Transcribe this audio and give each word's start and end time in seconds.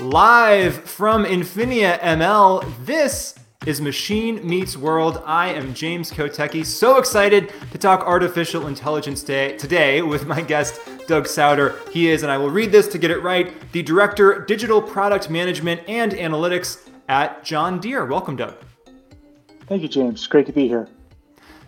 Live 0.00 0.76
from 0.84 1.26
Infinia 1.26 2.00
ML, 2.00 2.64
this 2.86 3.34
is 3.66 3.82
Machine 3.82 4.48
Meets 4.48 4.74
World. 4.74 5.22
I 5.26 5.48
am 5.48 5.74
James 5.74 6.10
Kotecki. 6.10 6.64
So 6.64 6.96
excited 6.96 7.52
to 7.70 7.76
talk 7.76 8.06
artificial 8.06 8.66
intelligence 8.66 9.22
day, 9.22 9.58
today 9.58 10.00
with 10.00 10.26
my 10.26 10.40
guest, 10.40 10.80
Doug 11.06 11.26
Sauter. 11.26 11.76
He 11.90 12.08
is, 12.08 12.22
and 12.22 12.32
I 12.32 12.38
will 12.38 12.48
read 12.48 12.72
this 12.72 12.88
to 12.88 12.98
get 12.98 13.10
it 13.10 13.18
right, 13.18 13.52
the 13.72 13.82
Director, 13.82 14.42
Digital 14.48 14.80
Product 14.80 15.28
Management 15.28 15.82
and 15.86 16.12
Analytics 16.12 16.88
at 17.10 17.44
John 17.44 17.78
Deere. 17.78 18.06
Welcome, 18.06 18.36
Doug. 18.36 18.54
Thank 19.66 19.82
you, 19.82 19.88
James. 19.88 20.26
Great 20.26 20.46
to 20.46 20.52
be 20.52 20.66
here. 20.66 20.88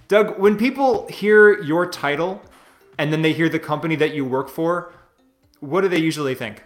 Doug, 0.09 0.39
when 0.39 0.57
people 0.57 1.07
hear 1.09 1.63
your 1.63 1.85
title 1.85 2.41
and 2.97 3.13
then 3.13 3.21
they 3.21 3.35
hear 3.35 3.51
the 3.51 3.59
company 3.59 3.95
that 3.97 4.15
you 4.15 4.25
work 4.25 4.49
for, 4.49 4.91
what 5.61 5.83
do 5.83 5.89
they 5.89 6.01
usually 6.01 6.35
think? 6.35 6.63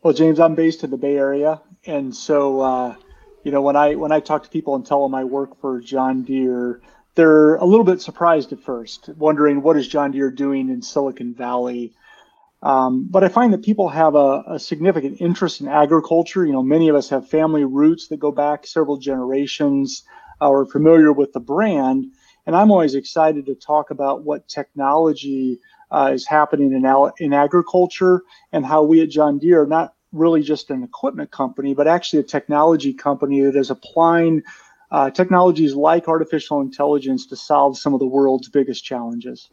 Well, 0.00 0.14
James, 0.14 0.38
I'm 0.38 0.54
based 0.54 0.84
in 0.84 0.90
the 0.90 0.96
Bay 0.96 1.16
Area, 1.16 1.60
and 1.84 2.14
so 2.14 2.60
uh, 2.60 2.94
you 3.42 3.50
know 3.50 3.62
when 3.62 3.74
I 3.74 3.96
when 3.96 4.12
I 4.12 4.20
talk 4.20 4.44
to 4.44 4.48
people 4.48 4.76
and 4.76 4.86
tell 4.86 5.02
them 5.02 5.12
I 5.12 5.24
work 5.24 5.60
for 5.60 5.80
John 5.80 6.22
Deere, 6.22 6.80
they're 7.16 7.56
a 7.56 7.64
little 7.64 7.84
bit 7.84 8.00
surprised 8.00 8.52
at 8.52 8.60
first, 8.60 9.08
wondering 9.16 9.60
what 9.60 9.76
is 9.76 9.88
John 9.88 10.12
Deere 10.12 10.30
doing 10.30 10.68
in 10.68 10.82
Silicon 10.82 11.34
Valley. 11.34 11.94
Um, 12.62 13.08
but 13.10 13.24
I 13.24 13.28
find 13.28 13.52
that 13.52 13.64
people 13.64 13.88
have 13.88 14.14
a, 14.14 14.44
a, 14.46 14.58
significant 14.58 15.20
interest 15.20 15.60
in 15.60 15.68
agriculture. 15.68 16.46
You 16.46 16.52
know, 16.52 16.62
many 16.62 16.88
of 16.88 16.96
us 16.96 17.08
have 17.10 17.28
family 17.28 17.64
roots 17.64 18.08
that 18.08 18.18
go 18.18 18.32
back 18.32 18.66
several 18.66 18.98
generations, 18.98 20.04
uh, 20.40 20.50
are 20.50 20.64
familiar 20.64 21.12
with 21.12 21.32
the 21.32 21.40
brand, 21.40 22.06
and 22.46 22.54
I'm 22.54 22.70
always 22.70 22.94
excited 22.94 23.46
to 23.46 23.54
talk 23.54 23.90
about 23.90 24.24
what 24.24 24.48
technology 24.48 25.58
uh, 25.90 26.10
is 26.12 26.26
happening 26.26 26.72
in, 26.72 27.10
in 27.18 27.32
agriculture 27.32 28.22
and 28.52 28.64
how 28.64 28.82
we 28.82 29.02
at 29.02 29.10
John 29.10 29.38
Deere 29.38 29.66
not 29.66 29.94
really 30.12 30.42
just 30.42 30.70
an 30.70 30.82
equipment 30.82 31.30
company, 31.30 31.74
but 31.74 31.86
actually 31.86 32.20
a 32.20 32.24
technology 32.24 32.92
company 32.92 33.40
that 33.42 33.56
is 33.56 33.70
applying 33.70 34.42
uh, 34.90 35.10
technologies 35.10 35.74
like 35.74 36.08
artificial 36.08 36.60
intelligence 36.60 37.26
to 37.26 37.36
solve 37.36 37.76
some 37.76 37.92
of 37.92 38.00
the 38.00 38.06
world's 38.06 38.48
biggest 38.48 38.84
challenges. 38.84 39.48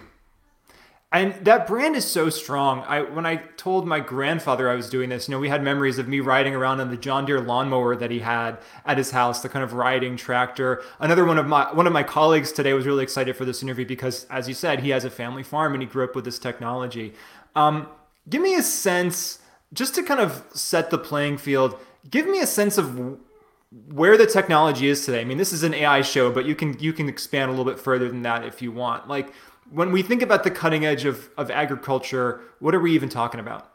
And 1.11 1.33
that 1.45 1.65
brand 1.65 1.95
is 1.95 2.03
so 2.03 2.29
strong. 2.29 2.81
I 2.81 3.01
when 3.01 3.25
I 3.25 3.37
told 3.55 3.87
my 3.87 4.01
grandfather 4.01 4.69
I 4.69 4.75
was 4.75 4.89
doing 4.89 5.09
this, 5.09 5.29
you 5.29 5.31
know, 5.33 5.39
we 5.39 5.47
had 5.47 5.63
memories 5.63 5.97
of 5.97 6.09
me 6.09 6.19
riding 6.19 6.53
around 6.53 6.81
on 6.81 6.89
the 6.89 6.97
John 6.97 7.25
Deere 7.25 7.39
lawnmower 7.39 7.95
that 7.95 8.11
he 8.11 8.19
had 8.19 8.57
at 8.85 8.97
his 8.97 9.11
house, 9.11 9.41
the 9.41 9.47
kind 9.47 9.63
of 9.63 9.71
riding 9.73 10.17
tractor. 10.17 10.83
Another 10.99 11.23
one 11.23 11.37
of 11.37 11.47
my 11.47 11.73
one 11.73 11.87
of 11.87 11.93
my 11.93 12.03
colleagues 12.03 12.51
today 12.51 12.73
was 12.73 12.85
really 12.85 13.03
excited 13.03 13.37
for 13.37 13.45
this 13.45 13.63
interview 13.63 13.85
because, 13.85 14.25
as 14.25 14.49
you 14.49 14.53
said, 14.53 14.81
he 14.81 14.89
has 14.89 15.05
a 15.05 15.09
family 15.09 15.43
farm 15.43 15.73
and 15.73 15.81
he 15.81 15.87
grew 15.87 16.03
up 16.03 16.15
with 16.15 16.25
this 16.25 16.37
technology. 16.37 17.13
Um, 17.55 17.87
give 18.27 18.41
me 18.41 18.55
a 18.55 18.63
sense, 18.63 19.39
just 19.73 19.95
to 19.95 20.03
kind 20.03 20.19
of 20.19 20.43
set 20.53 20.89
the 20.89 20.97
playing 20.97 21.37
field. 21.37 21.77
Give 22.09 22.27
me 22.27 22.39
a 22.39 22.47
sense 22.47 22.77
of 22.77 23.19
where 23.87 24.17
the 24.17 24.25
technology 24.27 24.87
is 24.87 25.05
today. 25.05 25.21
I 25.21 25.25
mean, 25.25 25.37
this 25.37 25.51
is 25.51 25.63
an 25.63 25.73
AI 25.73 26.01
show, 26.01 26.31
but 26.31 26.45
you 26.45 26.55
can 26.55 26.79
you 26.79 26.93
can 26.93 27.09
expand 27.09 27.49
a 27.49 27.53
little 27.53 27.65
bit 27.65 27.79
further 27.79 28.07
than 28.07 28.21
that 28.21 28.45
if 28.45 28.61
you 28.61 28.71
want. 28.71 29.07
Like 29.07 29.33
when 29.69 29.91
we 29.91 30.01
think 30.01 30.21
about 30.21 30.43
the 30.43 30.51
cutting 30.51 30.85
edge 30.85 31.05
of, 31.05 31.29
of 31.37 31.49
agriculture, 31.49 32.41
what 32.59 32.75
are 32.75 32.79
we 32.79 32.93
even 32.93 33.09
talking 33.09 33.39
about? 33.39 33.71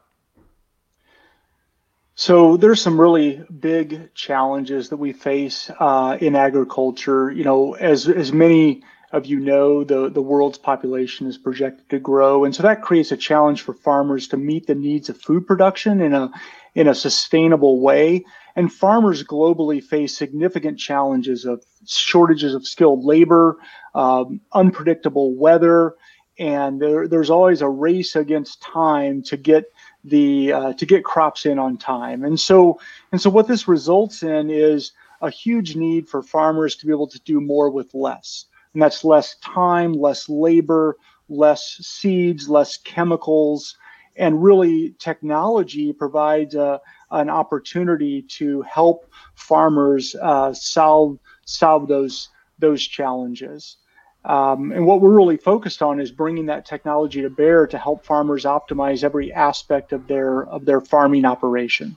So 2.15 2.57
there's 2.57 2.83
some 2.83 3.01
really 3.01 3.45
big 3.61 4.15
challenges 4.15 4.91
that 4.91 4.99
we 4.99 5.13
face 5.13 5.71
uh, 5.81 6.19
in 6.21 6.37
agriculture. 6.37 7.31
You 7.31 7.45
know, 7.45 7.75
as 7.75 8.09
as 8.09 8.33
many 8.33 8.83
of 9.13 9.27
you 9.27 9.41
know, 9.41 9.83
the 9.85 10.09
the 10.09 10.23
world's 10.23 10.59
population 10.59 11.27
is 11.27 11.37
projected 11.37 11.89
to 11.91 11.99
grow, 11.99 12.45
and 12.45 12.55
so 12.55 12.63
that 12.63 12.83
creates 12.83 13.13
a 13.13 13.17
challenge 13.17 13.63
for 13.63 13.75
farmers 13.75 14.29
to 14.29 14.37
meet 14.37 14.67
the 14.67 14.75
needs 14.75 15.09
of 15.09 15.21
food 15.21 15.47
production 15.47 16.01
in 16.01 16.15
a 16.15 16.31
in 16.75 16.87
a 16.87 16.95
sustainable 16.95 17.81
way. 17.81 18.25
And 18.57 18.73
farmers 18.73 19.23
globally 19.25 19.83
face 19.83 20.17
significant 20.17 20.79
challenges 20.79 21.45
of 21.45 21.65
shortages 21.87 22.55
of 22.55 22.67
skilled 22.67 23.05
labor, 23.05 23.57
um, 23.95 24.41
unpredictable 24.53 25.35
weather, 25.35 25.95
and 26.39 26.81
there, 26.81 27.07
there's 27.07 27.31
always 27.31 27.61
a 27.61 27.69
race 27.69 28.17
against 28.17 28.63
time 28.63 29.23
to 29.25 29.37
get 29.37 29.67
the 30.05 30.53
uh, 30.53 30.73
to 30.75 30.87
get 30.87 31.05
crops 31.05 31.45
in 31.45 31.59
on 31.59 31.77
time. 31.77 32.25
And 32.25 32.41
so 32.41 32.81
and 33.13 33.21
so 33.21 33.29
what 33.29 33.47
this 33.47 33.69
results 33.69 34.23
in 34.23 34.51
is 34.51 34.93
a 35.21 35.31
huge 35.31 35.77
need 35.77 36.09
for 36.09 36.23
farmers 36.23 36.77
to 36.77 36.87
be 36.87 36.93
able 36.93 37.09
to 37.09 37.21
do 37.21 37.41
more 37.41 37.71
with 37.71 37.93
less. 37.93 38.47
And 38.75 38.83
that's 38.83 39.05
less 39.05 39.37
time, 39.37 39.93
less 39.93 40.29
labor, 40.29 40.97
less 41.29 41.77
seeds, 41.81 42.49
less 42.49 42.77
chemicals, 42.77 43.77
and 44.17 44.43
really 44.43 44.95
technology 44.99 45.93
provides 45.93 46.55
a, 46.55 46.81
an 47.11 47.31
opportunity 47.31 48.23
to 48.23 48.63
help 48.63 49.11
farmers 49.35 50.15
uh, 50.21 50.53
solve 50.53 51.19
solve 51.45 51.89
those 51.89 52.29
those 52.59 52.87
challenges. 52.87 53.77
Um, 54.25 54.71
and 54.73 54.85
what 54.85 55.01
we're 55.01 55.15
really 55.15 55.39
focused 55.39 55.81
on 55.81 55.99
is 55.99 56.11
bringing 56.11 56.47
that 56.47 56.67
technology 56.67 57.23
to 57.23 57.31
bear 57.31 57.67
to 57.67 57.79
help 57.79 58.05
farmers 58.05 58.45
optimize 58.45 59.03
every 59.03 59.33
aspect 59.33 59.93
of 59.93 60.07
their 60.07 60.45
of 60.45 60.65
their 60.67 60.81
farming 60.81 61.25
operation. 61.25 61.97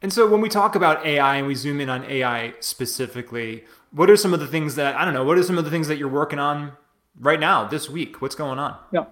And 0.00 0.12
so 0.12 0.28
when 0.28 0.40
we 0.40 0.48
talk 0.48 0.74
about 0.74 1.04
AI 1.04 1.36
and 1.36 1.46
we 1.46 1.54
zoom 1.54 1.80
in 1.80 1.88
on 1.88 2.04
AI 2.04 2.54
specifically, 2.60 3.64
what 3.94 4.10
are 4.10 4.16
some 4.16 4.34
of 4.34 4.40
the 4.40 4.46
things 4.46 4.74
that 4.74 4.96
I 4.96 5.04
don't 5.04 5.14
know, 5.14 5.24
what 5.24 5.38
are 5.38 5.42
some 5.42 5.56
of 5.56 5.64
the 5.64 5.70
things 5.70 5.88
that 5.88 5.98
you're 5.98 6.08
working 6.08 6.38
on 6.38 6.72
right 7.18 7.38
now 7.38 7.66
this 7.66 7.88
week? 7.88 8.20
What's 8.20 8.34
going 8.34 8.58
on? 8.58 8.76
Yeah. 8.92 9.04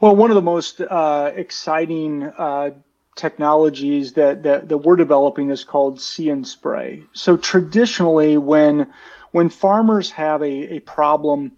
Well, 0.00 0.14
one 0.14 0.30
of 0.30 0.36
the 0.36 0.42
most 0.42 0.80
uh, 0.80 1.32
exciting 1.34 2.24
uh, 2.24 2.70
technologies 3.16 4.12
that, 4.12 4.42
that, 4.44 4.68
that 4.68 4.78
we're 4.78 4.96
developing 4.96 5.50
is 5.50 5.64
called 5.64 6.00
see 6.00 6.28
and 6.30 6.46
spray. 6.46 7.02
So 7.12 7.36
traditionally, 7.36 8.36
when 8.36 8.92
when 9.32 9.48
farmers 9.48 10.10
have 10.12 10.40
a, 10.40 10.76
a 10.76 10.80
problem 10.80 11.52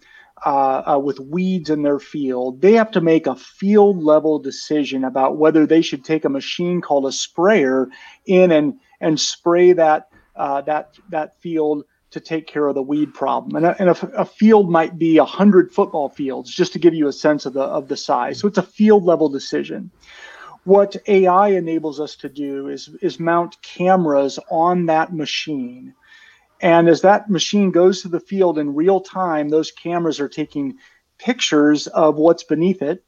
uh, 0.45 0.95
uh, 0.95 0.99
with 0.99 1.21
weeds 1.21 1.69
in 1.69 1.83
their 1.83 2.01
field, 2.01 2.61
they 2.61 2.73
have 2.73 2.91
to 2.93 3.01
make 3.01 3.27
a 3.27 3.37
field 3.37 4.03
level 4.03 4.39
decision 4.39 5.05
about 5.05 5.37
whether 5.37 5.67
they 5.67 5.83
should 5.83 6.05
take 6.05 6.25
a 6.25 6.29
machine 6.29 6.81
called 6.81 7.07
a 7.07 7.13
sprayer 7.13 7.89
in 8.25 8.51
and 8.51 8.81
and 9.01 9.21
spray 9.21 9.73
that 9.73 10.09
uh, 10.35 10.61
that 10.63 10.95
that 11.11 11.39
field 11.41 11.85
to 12.11 12.21
take 12.21 12.47
care 12.47 12.67
of 12.67 12.75
the 12.75 12.83
weed 12.83 13.13
problem. 13.13 13.57
And 13.57 13.67
a, 13.67 13.77
and 13.79 13.91
a, 13.91 14.21
a 14.21 14.25
field 14.25 14.71
might 14.71 14.99
be 14.99 15.19
a 15.19 15.25
hundred 15.25 15.73
football 15.73 16.09
fields, 16.09 16.55
just 16.55 16.73
to 16.73 16.79
give 16.79 16.95
you 16.95 17.09
a 17.09 17.13
sense 17.13 17.47
of 17.47 17.53
the 17.53 17.63
of 17.63 17.89
the 17.89 17.97
size. 17.97 18.39
So 18.39 18.49
it's 18.49 18.59
a 18.59 18.63
field 18.63 19.05
level 19.05 19.29
decision. 19.29 19.91
What 20.65 20.97
AI 21.07 21.49
enables 21.49 22.01
us 22.01 22.17
to 22.17 22.29
do 22.29 22.69
is 22.69 22.91
is 23.03 23.21
mount 23.21 23.61
cameras 23.63 24.39
on 24.51 24.87
that 24.87 25.15
machine. 25.15 25.95
And 26.61 26.89
as 26.89 27.03
that 27.03 27.31
machine 27.31 27.71
goes 27.71 28.03
to 28.03 28.09
the 28.09 28.21
field 28.21 28.59
in 28.59 28.75
real 28.75 29.01
time, 29.01 29.49
those 29.49 29.71
cameras 29.71 30.19
are 30.19 30.29
taking 30.29 30.79
pictures 31.19 31.87
of 31.87 32.17
what's 32.17 32.43
beneath 32.43 32.83
it. 32.83 33.05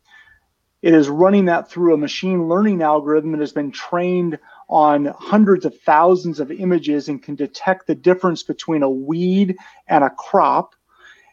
It 0.83 0.95
is 0.95 1.09
running 1.09 1.47
that 1.47 1.71
through 1.71 1.95
a 1.95 1.99
machine 1.99 2.49
learning 2.49 2.83
algorithm 2.83 3.33
that 3.33 3.41
has 3.41 3.53
been 3.53 3.71
trained 3.71 4.39
on 4.71 5.07
hundreds 5.19 5.65
of 5.65 5.79
thousands 5.81 6.39
of 6.39 6.53
images 6.53 7.09
and 7.09 7.23
can 7.23 7.35
detect 7.35 7.87
the 7.87 7.95
difference 7.95 8.45
between 8.45 8.85
a 8.85 8.91
weed 8.91 9.57
and 9.89 10.05
a 10.05 10.11
crop. 10.11 10.75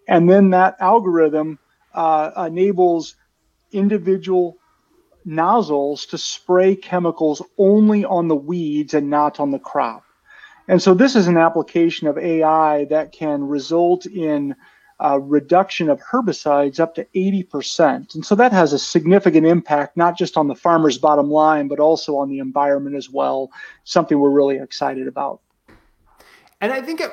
And 0.07 0.29
then 0.29 0.49
that 0.49 0.75
algorithm 0.79 1.59
uh, 1.93 2.31
enables 2.47 3.15
individual 3.71 4.57
nozzles 5.23 6.07
to 6.07 6.17
spray 6.17 6.75
chemicals 6.75 7.41
only 7.57 8.03
on 8.03 8.27
the 8.27 8.35
weeds 8.35 8.95
and 8.95 9.09
not 9.09 9.39
on 9.39 9.51
the 9.51 9.59
crop. 9.59 10.03
And 10.67 10.81
so 10.81 10.93
this 10.93 11.15
is 11.15 11.27
an 11.27 11.37
application 11.37 12.07
of 12.07 12.17
AI 12.17 12.85
that 12.85 13.11
can 13.11 13.43
result 13.43 14.05
in 14.07 14.55
uh, 15.03 15.19
reduction 15.19 15.89
of 15.89 16.01
herbicides 16.01 16.79
up 16.79 16.95
to 16.95 17.05
80%. 17.15 18.15
And 18.15 18.25
so 18.25 18.35
that 18.35 18.51
has 18.51 18.73
a 18.73 18.79
significant 18.79 19.45
impact, 19.45 19.95
not 19.95 20.17
just 20.17 20.37
on 20.37 20.47
the 20.47 20.55
farmer's 20.55 20.97
bottom 20.97 21.29
line, 21.29 21.67
but 21.67 21.79
also 21.79 22.17
on 22.17 22.29
the 22.29 22.39
environment 22.39 22.95
as 22.95 23.09
well. 23.09 23.51
Something 23.83 24.19
we're 24.19 24.29
really 24.29 24.57
excited 24.57 25.07
about. 25.07 25.41
And 26.59 26.74
I 26.74 26.81
think 26.81 27.01
uh, 27.01 27.09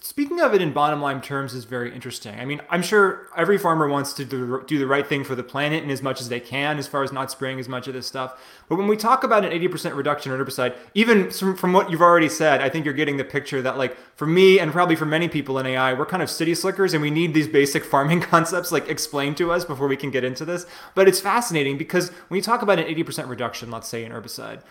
speaking 0.00 0.40
of 0.40 0.52
it 0.52 0.60
in 0.60 0.72
bottom 0.72 1.00
line 1.00 1.20
terms 1.20 1.54
is 1.54 1.64
very 1.64 1.94
interesting. 1.94 2.40
I 2.40 2.44
mean, 2.44 2.60
I'm 2.70 2.82
sure 2.82 3.28
every 3.36 3.56
farmer 3.56 3.86
wants 3.86 4.12
to 4.14 4.24
do, 4.24 4.64
the 4.66 4.84
right 4.84 5.06
thing 5.06 5.22
for 5.22 5.36
the 5.36 5.44
planet 5.44 5.84
and 5.84 5.92
as 5.92 6.02
much 6.02 6.20
as 6.20 6.28
they 6.28 6.40
can, 6.40 6.76
as 6.76 6.88
far 6.88 7.04
as 7.04 7.12
not 7.12 7.30
spraying 7.30 7.60
as 7.60 7.68
much 7.68 7.86
of 7.86 7.94
this 7.94 8.08
stuff. 8.08 8.40
But 8.68 8.78
when 8.78 8.88
we 8.88 8.96
talk 8.96 9.22
about 9.22 9.44
an 9.44 9.52
80% 9.52 9.94
reduction 9.94 10.32
in 10.32 10.40
herbicide, 10.40 10.74
even 10.94 11.30
from 11.30 11.72
what 11.72 11.88
you've 11.88 12.00
already 12.00 12.28
said, 12.28 12.60
I 12.60 12.68
think 12.68 12.84
you're 12.84 12.92
getting 12.92 13.16
the 13.16 13.24
picture 13.24 13.62
that, 13.62 13.78
like, 13.78 13.96
for 14.16 14.26
me 14.26 14.58
and 14.58 14.72
probably 14.72 14.96
for 14.96 15.06
many 15.06 15.28
people 15.28 15.56
in 15.60 15.66
AI, 15.66 15.92
we're 15.92 16.04
kind 16.04 16.22
of 16.22 16.28
city 16.28 16.56
slickers 16.56 16.92
and 16.92 17.00
we 17.00 17.12
need 17.12 17.32
these 17.32 17.46
basic 17.46 17.84
farming 17.84 18.20
concepts 18.20 18.72
like 18.72 18.88
explained 18.88 19.36
to 19.36 19.52
us 19.52 19.64
before 19.64 19.86
we 19.86 19.96
can 19.96 20.10
get 20.10 20.24
into 20.24 20.44
this. 20.44 20.66
But 20.96 21.06
it's 21.06 21.20
fascinating 21.20 21.78
because 21.78 22.08
when 22.26 22.38
you 22.38 22.42
talk 22.42 22.60
about 22.60 22.80
an 22.80 22.92
80% 22.92 23.28
reduction, 23.28 23.70
let's 23.70 23.86
say 23.86 24.04
in 24.04 24.10
herbicide, 24.10 24.62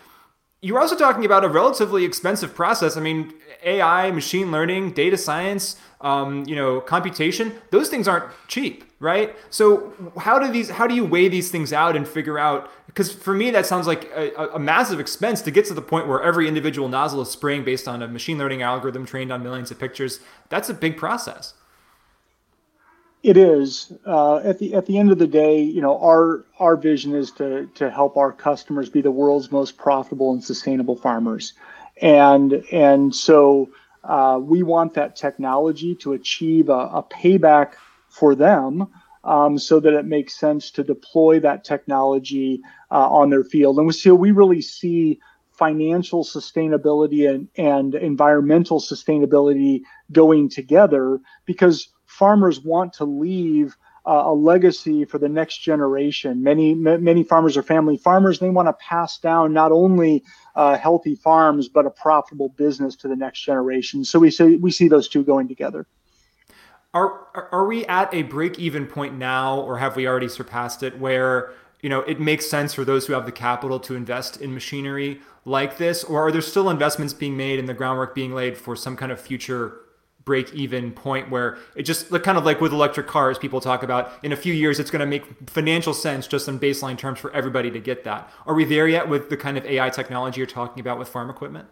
you're 0.62 0.78
also 0.78 0.96
talking 0.96 1.24
about 1.24 1.44
a 1.44 1.48
relatively 1.48 2.04
expensive 2.04 2.54
process. 2.54 2.96
I 2.96 3.00
mean, 3.00 3.32
AI, 3.62 4.10
machine 4.10 4.50
learning, 4.50 4.92
data 4.92 5.16
science, 5.16 5.76
um, 6.02 6.44
you 6.46 6.54
know, 6.54 6.80
computation, 6.80 7.52
those 7.70 7.88
things 7.88 8.06
aren't 8.06 8.26
cheap, 8.46 8.84
right? 9.00 9.34
So 9.48 9.92
how 10.18 10.38
do 10.38 10.50
these 10.50 10.70
how 10.70 10.86
do 10.86 10.94
you 10.94 11.04
weigh 11.04 11.28
these 11.28 11.50
things 11.50 11.72
out 11.72 11.96
and 11.96 12.06
figure 12.06 12.38
out 12.38 12.70
because 12.86 13.12
for 13.12 13.34
me 13.34 13.50
that 13.50 13.66
sounds 13.66 13.86
like 13.86 14.10
a, 14.14 14.54
a, 14.54 14.58
massive 14.58 14.98
expense 14.98 15.42
to 15.42 15.50
get 15.50 15.64
to 15.66 15.74
the 15.74 15.82
point 15.82 16.08
where 16.08 16.22
every 16.22 16.48
individual 16.48 16.88
nozzle 16.88 17.20
is 17.22 17.30
spraying 17.30 17.64
based 17.64 17.86
on 17.86 18.02
a 18.02 18.08
machine 18.08 18.38
learning 18.38 18.62
algorithm 18.62 19.04
trained 19.04 19.32
on 19.32 19.42
millions 19.42 19.70
of 19.70 19.78
pictures. 19.78 20.20
That's 20.48 20.68
a 20.68 20.74
big 20.74 20.96
process. 20.96 21.54
It 23.22 23.36
is. 23.36 23.92
Uh, 24.06 24.36
at 24.38 24.58
the 24.58 24.74
at 24.74 24.86
the 24.86 24.96
end 24.96 25.12
of 25.12 25.18
the 25.18 25.26
day, 25.26 25.60
you 25.60 25.82
know, 25.82 25.98
our 25.98 26.46
our 26.58 26.76
vision 26.76 27.14
is 27.14 27.30
to 27.32 27.66
to 27.74 27.90
help 27.90 28.16
our 28.16 28.32
customers 28.32 28.88
be 28.88 29.02
the 29.02 29.10
world's 29.10 29.52
most 29.52 29.76
profitable 29.76 30.32
and 30.32 30.42
sustainable 30.42 30.96
farmers, 30.96 31.52
and 32.00 32.54
and 32.72 33.14
so 33.14 33.68
uh, 34.04 34.40
we 34.42 34.62
want 34.62 34.94
that 34.94 35.16
technology 35.16 35.94
to 35.96 36.14
achieve 36.14 36.70
a, 36.70 36.72
a 36.72 37.02
payback 37.02 37.74
for 38.08 38.34
them, 38.34 38.88
um, 39.24 39.58
so 39.58 39.80
that 39.80 39.92
it 39.92 40.06
makes 40.06 40.34
sense 40.34 40.70
to 40.70 40.82
deploy 40.82 41.38
that 41.40 41.62
technology 41.62 42.62
uh, 42.90 43.08
on 43.10 43.28
their 43.28 43.44
field. 43.44 43.78
And 43.78 43.94
so 43.94 44.14
we 44.14 44.30
really 44.30 44.62
see 44.62 45.20
financial 45.52 46.24
sustainability 46.24 47.28
and, 47.28 47.46
and 47.56 47.94
environmental 47.94 48.80
sustainability 48.80 49.82
going 50.10 50.48
together 50.48 51.20
because 51.44 51.88
farmers 52.20 52.60
want 52.60 52.92
to 52.92 53.06
leave 53.06 53.78
uh, 54.04 54.24
a 54.26 54.34
legacy 54.34 55.06
for 55.06 55.16
the 55.16 55.28
next 55.28 55.58
generation. 55.62 56.42
Many 56.42 56.74
many 56.74 57.24
farmers 57.24 57.56
are 57.56 57.62
family 57.62 57.96
farmers. 57.96 58.38
They 58.38 58.50
want 58.50 58.68
to 58.68 58.74
pass 58.74 59.18
down 59.18 59.54
not 59.54 59.72
only 59.72 60.22
uh, 60.54 60.76
healthy 60.76 61.14
farms 61.14 61.68
but 61.68 61.86
a 61.86 61.90
profitable 61.90 62.50
business 62.50 62.94
to 62.96 63.08
the 63.08 63.16
next 63.16 63.40
generation. 63.40 64.04
So 64.04 64.18
we 64.18 64.30
see 64.30 64.56
we 64.56 64.70
see 64.70 64.86
those 64.86 65.08
two 65.08 65.24
going 65.24 65.48
together. 65.48 65.86
Are 66.92 67.26
are 67.52 67.66
we 67.66 67.86
at 67.86 68.12
a 68.12 68.22
break 68.22 68.58
even 68.58 68.86
point 68.86 69.16
now, 69.16 69.58
or 69.58 69.78
have 69.78 69.96
we 69.96 70.06
already 70.06 70.28
surpassed 70.28 70.82
it? 70.82 70.98
Where 70.98 71.52
you 71.80 71.88
know 71.88 72.00
it 72.00 72.20
makes 72.20 72.50
sense 72.50 72.74
for 72.74 72.84
those 72.84 73.06
who 73.06 73.14
have 73.14 73.24
the 73.24 73.32
capital 73.32 73.80
to 73.80 73.94
invest 73.94 74.42
in 74.42 74.52
machinery 74.52 75.20
like 75.46 75.78
this, 75.78 76.04
or 76.04 76.26
are 76.26 76.32
there 76.32 76.42
still 76.42 76.68
investments 76.68 77.14
being 77.14 77.34
made 77.36 77.58
and 77.58 77.66
the 77.66 77.74
groundwork 77.74 78.14
being 78.14 78.34
laid 78.34 78.58
for 78.58 78.76
some 78.76 78.94
kind 78.94 79.10
of 79.10 79.18
future 79.18 79.80
break 80.30 80.54
even 80.54 80.92
point 80.92 81.28
where 81.28 81.58
it 81.74 81.82
just 81.82 82.08
kind 82.22 82.38
of 82.38 82.44
like 82.44 82.60
with 82.60 82.72
electric 82.72 83.08
cars 83.08 83.36
people 83.36 83.60
talk 83.60 83.82
about 83.82 84.12
in 84.22 84.30
a 84.30 84.36
few 84.36 84.54
years 84.54 84.78
it's 84.78 84.88
going 84.88 85.00
to 85.00 85.06
make 85.06 85.24
financial 85.50 85.92
sense 85.92 86.28
just 86.28 86.46
in 86.46 86.56
baseline 86.56 86.96
terms 86.96 87.18
for 87.18 87.32
everybody 87.32 87.68
to 87.68 87.80
get 87.80 88.04
that. 88.04 88.30
Are 88.46 88.54
we 88.54 88.64
there 88.64 88.86
yet 88.86 89.08
with 89.08 89.28
the 89.28 89.36
kind 89.36 89.58
of 89.58 89.66
ai 89.66 89.90
technology 89.90 90.38
you're 90.38 90.46
talking 90.46 90.80
about 90.80 91.00
with 91.00 91.08
farm 91.08 91.30
equipment? 91.30 91.66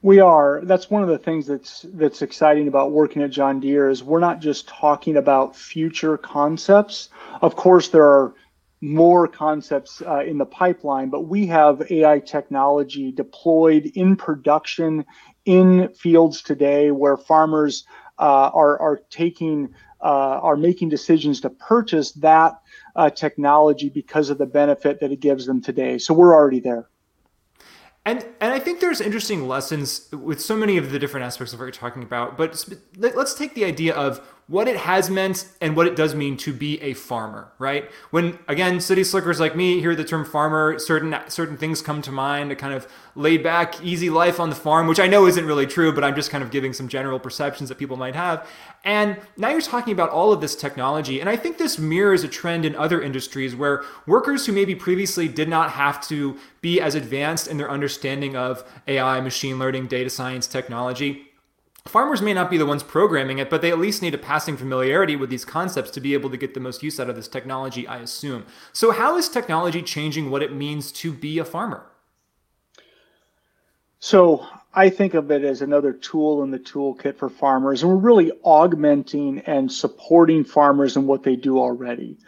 We 0.00 0.20
are. 0.20 0.60
That's 0.62 0.88
one 0.90 1.02
of 1.02 1.08
the 1.08 1.18
things 1.18 1.44
that's 1.48 1.84
that's 1.94 2.22
exciting 2.22 2.68
about 2.68 2.92
working 2.92 3.20
at 3.20 3.32
john 3.32 3.58
deere 3.58 3.90
is 3.90 4.04
we're 4.04 4.20
not 4.20 4.38
just 4.38 4.68
talking 4.68 5.16
about 5.16 5.56
future 5.56 6.16
concepts. 6.16 7.08
Of 7.42 7.56
course 7.56 7.88
there 7.88 8.06
are 8.06 8.32
more 8.80 9.26
concepts 9.26 10.02
uh, 10.06 10.20
in 10.20 10.38
the 10.38 10.46
pipeline, 10.46 11.08
but 11.10 11.22
we 11.22 11.48
have 11.48 11.90
AI 11.90 12.20
technology 12.20 13.10
deployed 13.10 13.90
in 13.96 14.14
production 14.14 15.04
in 15.46 15.88
fields 15.94 16.42
today 16.42 16.90
where 16.90 17.16
farmers 17.16 17.86
uh, 18.18 18.50
are, 18.52 18.78
are 18.78 19.00
taking 19.10 19.74
uh, 20.02 20.38
are 20.42 20.56
making 20.56 20.90
decisions 20.90 21.40
to 21.40 21.48
purchase 21.48 22.12
that 22.12 22.60
uh, 22.96 23.08
technology 23.08 23.88
because 23.88 24.28
of 24.28 24.36
the 24.36 24.46
benefit 24.46 25.00
that 25.00 25.10
it 25.10 25.20
gives 25.20 25.46
them 25.46 25.62
today. 25.62 25.96
So 25.96 26.12
we're 26.12 26.34
already 26.34 26.60
there. 26.60 26.88
And 28.04 28.24
and 28.40 28.52
I 28.52 28.60
think 28.60 28.80
there's 28.80 29.00
interesting 29.00 29.48
lessons 29.48 30.08
with 30.12 30.40
so 30.40 30.56
many 30.56 30.76
of 30.76 30.92
the 30.92 30.98
different 30.98 31.24
aspects 31.26 31.52
of 31.52 31.58
what 31.58 31.64
you're 31.64 31.72
talking 31.72 32.02
about. 32.02 32.36
But 32.36 32.64
let's 32.96 33.34
take 33.34 33.54
the 33.54 33.64
idea 33.64 33.94
of 33.94 34.20
what 34.48 34.68
it 34.68 34.76
has 34.76 35.10
meant 35.10 35.48
and 35.60 35.74
what 35.74 35.88
it 35.88 35.96
does 35.96 36.14
mean 36.14 36.36
to 36.36 36.52
be 36.52 36.80
a 36.80 36.94
farmer, 36.94 37.50
right? 37.58 37.90
When 38.10 38.38
again, 38.46 38.78
city 38.80 39.02
slickers 39.02 39.40
like 39.40 39.56
me 39.56 39.80
hear 39.80 39.96
the 39.96 40.04
term 40.04 40.24
farmer, 40.24 40.78
certain 40.78 41.16
certain 41.28 41.56
things 41.56 41.82
come 41.82 42.00
to 42.02 42.12
mind, 42.12 42.52
a 42.52 42.56
kind 42.56 42.72
of 42.72 42.86
laid 43.16 43.42
back, 43.42 43.82
easy 43.82 44.08
life 44.08 44.38
on 44.38 44.48
the 44.48 44.54
farm, 44.54 44.86
which 44.86 45.00
I 45.00 45.08
know 45.08 45.26
isn't 45.26 45.46
really 45.46 45.66
true, 45.66 45.92
but 45.92 46.04
I'm 46.04 46.14
just 46.14 46.30
kind 46.30 46.44
of 46.44 46.52
giving 46.52 46.72
some 46.72 46.86
general 46.86 47.18
perceptions 47.18 47.68
that 47.70 47.78
people 47.78 47.96
might 47.96 48.14
have. 48.14 48.48
And 48.84 49.16
now 49.36 49.48
you're 49.48 49.60
talking 49.60 49.92
about 49.92 50.10
all 50.10 50.32
of 50.32 50.40
this 50.40 50.54
technology, 50.54 51.20
and 51.20 51.28
I 51.28 51.34
think 51.34 51.58
this 51.58 51.76
mirrors 51.76 52.22
a 52.22 52.28
trend 52.28 52.64
in 52.64 52.76
other 52.76 53.02
industries 53.02 53.56
where 53.56 53.82
workers 54.06 54.46
who 54.46 54.52
maybe 54.52 54.76
previously 54.76 55.26
did 55.26 55.48
not 55.48 55.72
have 55.72 56.00
to 56.08 56.38
be 56.60 56.80
as 56.80 56.94
advanced 56.94 57.48
in 57.48 57.56
their 57.56 57.70
understanding 57.70 58.36
of 58.36 58.62
AI, 58.86 59.20
machine 59.20 59.58
learning, 59.58 59.88
data 59.88 60.10
science, 60.10 60.46
technology 60.46 61.25
Farmers 61.86 62.20
may 62.20 62.34
not 62.34 62.50
be 62.50 62.58
the 62.58 62.66
ones 62.66 62.82
programming 62.82 63.38
it, 63.38 63.48
but 63.48 63.62
they 63.62 63.70
at 63.70 63.78
least 63.78 64.02
need 64.02 64.14
a 64.14 64.18
passing 64.18 64.56
familiarity 64.56 65.16
with 65.16 65.30
these 65.30 65.44
concepts 65.44 65.90
to 65.92 66.00
be 66.00 66.14
able 66.14 66.30
to 66.30 66.36
get 66.36 66.54
the 66.54 66.60
most 66.60 66.82
use 66.82 66.98
out 66.98 67.08
of 67.08 67.16
this 67.16 67.28
technology, 67.28 67.86
I 67.86 67.98
assume. 67.98 68.46
So, 68.72 68.90
how 68.90 69.16
is 69.16 69.28
technology 69.28 69.82
changing 69.82 70.30
what 70.30 70.42
it 70.42 70.52
means 70.52 70.92
to 70.92 71.12
be 71.12 71.38
a 71.38 71.44
farmer? 71.44 71.86
So, 73.98 74.46
I 74.74 74.90
think 74.90 75.14
of 75.14 75.30
it 75.30 75.42
as 75.42 75.62
another 75.62 75.92
tool 75.92 76.42
in 76.42 76.50
the 76.50 76.58
toolkit 76.58 77.16
for 77.16 77.30
farmers, 77.30 77.82
and 77.82 77.90
we're 77.90 77.96
really 77.96 78.30
augmenting 78.44 79.38
and 79.46 79.72
supporting 79.72 80.44
farmers 80.44 80.96
in 80.96 81.06
what 81.06 81.22
they 81.22 81.34
do 81.34 81.58
already. 81.58 82.18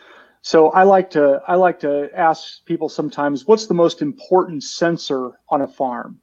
So 0.40 0.70
I 0.70 0.84
like 0.84 1.10
to 1.10 1.42
I 1.46 1.56
like 1.56 1.80
to 1.80 2.08
ask 2.14 2.64
people 2.64 2.88
sometimes, 2.88 3.46
what's 3.46 3.66
the 3.66 3.74
most 3.74 4.00
important 4.00 4.62
sensor 4.62 5.32
on 5.50 5.62
a 5.62 5.68
farm? 5.68 6.20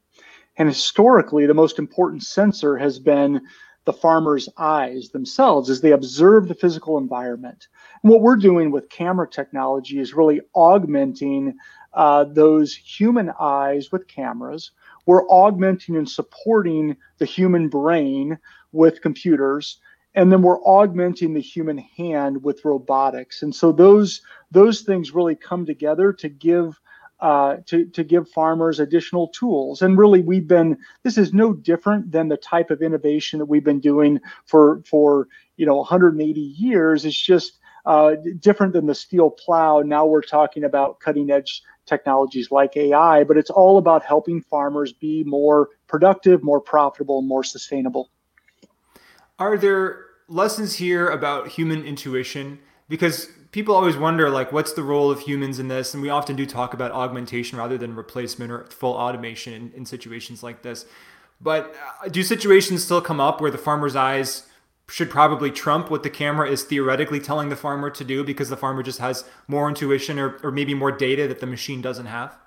And 0.57 0.69
historically, 0.69 1.45
the 1.45 1.53
most 1.53 1.79
important 1.79 2.23
sensor 2.23 2.77
has 2.77 2.99
been 2.99 3.41
the 3.85 3.93
farmer's 3.93 4.49
eyes 4.57 5.09
themselves 5.09 5.69
as 5.69 5.81
they 5.81 5.91
observe 5.91 6.47
the 6.47 6.55
physical 6.55 6.97
environment. 6.97 7.67
And 8.01 8.11
what 8.11 8.21
we're 8.21 8.35
doing 8.35 8.71
with 8.71 8.89
camera 8.89 9.27
technology 9.29 9.99
is 9.99 10.13
really 10.13 10.41
augmenting 10.55 11.55
uh, 11.93 12.25
those 12.25 12.73
human 12.75 13.31
eyes 13.39 13.91
with 13.91 14.07
cameras. 14.07 14.71
We're 15.05 15.27
augmenting 15.29 15.95
and 15.95 16.09
supporting 16.09 16.97
the 17.19 17.25
human 17.25 17.69
brain 17.69 18.39
with 18.71 19.01
computers 19.01 19.79
and 20.15 20.31
then 20.31 20.41
we're 20.41 20.61
augmenting 20.61 21.33
the 21.33 21.41
human 21.41 21.77
hand 21.77 22.41
with 22.43 22.65
robotics 22.65 23.43
and 23.43 23.53
so 23.53 23.71
those 23.71 24.21
those 24.51 24.81
things 24.81 25.13
really 25.13 25.35
come 25.35 25.65
together 25.65 26.11
to 26.13 26.29
give 26.29 26.79
uh, 27.19 27.57
to, 27.65 27.85
to 27.85 28.03
give 28.03 28.29
farmers 28.29 28.79
additional 28.79 29.29
tools. 29.29 29.81
And 29.81 29.97
really, 29.97 30.21
we've 30.21 30.47
been, 30.47 30.77
this 31.03 31.17
is 31.17 31.33
no 31.33 31.53
different 31.53 32.11
than 32.11 32.27
the 32.27 32.37
type 32.37 32.71
of 32.71 32.81
innovation 32.81 33.39
that 33.39 33.45
we've 33.45 33.63
been 33.63 33.79
doing 33.79 34.19
for, 34.45 34.81
for 34.89 35.27
you 35.57 35.65
know, 35.65 35.77
180 35.77 36.39
years. 36.39 37.05
It's 37.05 37.19
just 37.19 37.59
uh, 37.85 38.15
different 38.39 38.73
than 38.73 38.87
the 38.87 38.95
steel 38.95 39.29
plow. 39.29 39.79
Now 39.79 40.05
we're 40.05 40.21
talking 40.21 40.63
about 40.63 40.99
cutting 40.99 41.31
edge 41.31 41.61
technologies 41.85 42.51
like 42.51 42.75
AI, 42.75 43.23
but 43.23 43.37
it's 43.37 43.49
all 43.49 43.77
about 43.77 44.03
helping 44.03 44.41
farmers 44.41 44.91
be 44.91 45.23
more 45.23 45.69
productive, 45.87 46.43
more 46.43 46.59
profitable, 46.59 47.21
more 47.21 47.43
sustainable. 47.43 48.09
Are 49.37 49.57
there 49.57 50.05
lessons 50.27 50.75
here 50.75 51.07
about 51.09 51.49
human 51.49 51.83
intuition? 51.85 52.59
Because 52.89 53.29
people 53.55 53.73
always 53.73 53.95
wonder 53.95 54.29
like 54.29 54.51
what's 54.51 54.73
the 54.73 54.83
role 54.83 55.09
of 55.09 55.21
humans 55.21 55.59
in 55.59 55.69
this? 55.69 55.93
And 55.93 56.03
we 56.03 56.09
often 56.09 56.35
do 56.35 56.45
talk 56.45 56.73
about 56.73 56.91
augmentation 56.91 57.57
rather 57.57 57.77
than 57.77 57.95
replacement 57.95 58.51
or 58.51 58.65
full 58.65 58.93
automation 58.93 59.53
in, 59.53 59.71
in 59.73 59.85
situations 59.85 60.43
like 60.43 60.61
this. 60.61 60.85
But 61.39 61.73
uh, 62.03 62.09
do 62.09 62.21
situations 62.21 62.83
still 62.83 62.99
come 62.99 63.21
up 63.21 63.39
where 63.39 63.49
the 63.49 63.57
farmer's 63.57 63.95
eyes 63.95 64.45
should 64.89 65.09
probably 65.09 65.51
trump 65.51 65.89
what 65.89 66.03
the 66.03 66.09
camera 66.09 66.49
is 66.49 66.65
theoretically 66.65 67.21
telling 67.21 67.47
the 67.47 67.55
farmer 67.55 67.89
to 67.91 68.03
do 68.03 68.25
because 68.25 68.49
the 68.49 68.57
farmer 68.57 68.83
just 68.83 68.99
has 68.99 69.23
more 69.47 69.69
intuition 69.69 70.19
or, 70.19 70.37
or 70.43 70.51
maybe 70.51 70.73
more 70.73 70.91
data 70.91 71.25
that 71.25 71.39
the 71.39 71.47
machine 71.47 71.81
doesn't 71.81 72.07
have? 72.07 72.37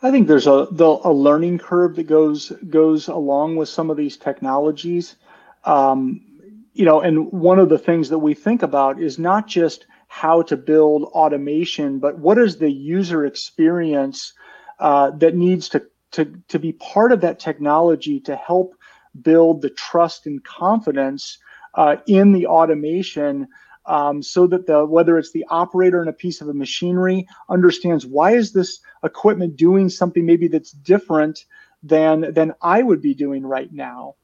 I 0.00 0.12
think 0.12 0.28
there's 0.28 0.46
a 0.46 0.68
the, 0.70 1.00
a 1.02 1.12
learning 1.12 1.58
curve 1.58 1.96
that 1.96 2.04
goes 2.04 2.52
goes 2.70 3.08
along 3.08 3.56
with 3.56 3.68
some 3.68 3.90
of 3.90 3.96
these 3.96 4.16
technologies. 4.16 5.16
Um, 5.64 6.24
you 6.72 6.84
know, 6.84 7.00
and 7.00 7.30
one 7.32 7.58
of 7.58 7.68
the 7.68 7.78
things 7.78 8.08
that 8.08 8.18
we 8.18 8.34
think 8.34 8.62
about 8.62 9.00
is 9.00 9.18
not 9.18 9.46
just 9.46 9.86
how 10.08 10.42
to 10.42 10.56
build 10.56 11.04
automation, 11.04 11.98
but 11.98 12.18
what 12.18 12.38
is 12.38 12.56
the 12.56 12.70
user 12.70 13.24
experience 13.24 14.32
uh, 14.78 15.10
that 15.12 15.34
needs 15.34 15.68
to, 15.70 15.82
to, 16.12 16.32
to 16.48 16.58
be 16.58 16.72
part 16.72 17.12
of 17.12 17.20
that 17.20 17.38
technology 17.38 18.20
to 18.20 18.36
help 18.36 18.74
build 19.20 19.62
the 19.62 19.70
trust 19.70 20.26
and 20.26 20.42
confidence 20.44 21.38
uh, 21.74 21.96
in 22.06 22.32
the 22.32 22.46
automation 22.46 23.48
um, 23.86 24.22
so 24.22 24.46
that 24.46 24.66
the 24.66 24.84
whether 24.86 25.18
it's 25.18 25.32
the 25.32 25.44
operator 25.50 26.00
in 26.02 26.08
a 26.08 26.12
piece 26.12 26.40
of 26.40 26.48
a 26.48 26.54
machinery 26.54 27.26
understands 27.48 28.06
why 28.06 28.32
is 28.32 28.52
this 28.52 28.80
equipment 29.02 29.56
doing 29.56 29.88
something 29.88 30.24
maybe 30.24 30.46
that's 30.46 30.70
different 30.70 31.46
than 31.82 32.32
than 32.32 32.54
I 32.62 32.82
would 32.82 33.02
be 33.02 33.14
doing 33.14 33.44
right 33.44 33.72
now 33.72 34.14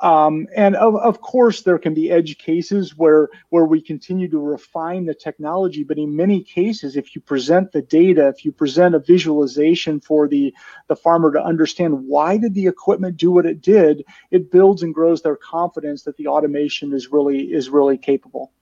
Um, 0.00 0.46
and 0.54 0.76
of, 0.76 0.94
of 0.96 1.20
course, 1.20 1.62
there 1.62 1.78
can 1.78 1.92
be 1.92 2.10
edge 2.10 2.38
cases 2.38 2.96
where 2.96 3.28
where 3.48 3.64
we 3.64 3.80
continue 3.80 4.28
to 4.28 4.38
refine 4.38 5.06
the 5.06 5.14
technology. 5.14 5.82
But 5.82 5.98
in 5.98 6.14
many 6.14 6.42
cases, 6.42 6.96
if 6.96 7.16
you 7.16 7.20
present 7.20 7.72
the 7.72 7.82
data, 7.82 8.28
if 8.28 8.44
you 8.44 8.52
present 8.52 8.94
a 8.94 9.00
visualization 9.00 10.00
for 10.00 10.28
the 10.28 10.54
the 10.86 10.94
farmer 10.94 11.32
to 11.32 11.42
understand 11.42 12.06
why 12.06 12.36
did 12.36 12.54
the 12.54 12.68
equipment 12.68 13.16
do 13.16 13.32
what 13.32 13.46
it 13.46 13.60
did, 13.60 14.04
it 14.30 14.52
builds 14.52 14.82
and 14.82 14.94
grows 14.94 15.22
their 15.22 15.36
confidence 15.36 16.04
that 16.04 16.16
the 16.16 16.28
automation 16.28 16.92
is 16.92 17.10
really 17.10 17.52
is 17.52 17.68
really 17.68 17.98
capable. 17.98 18.52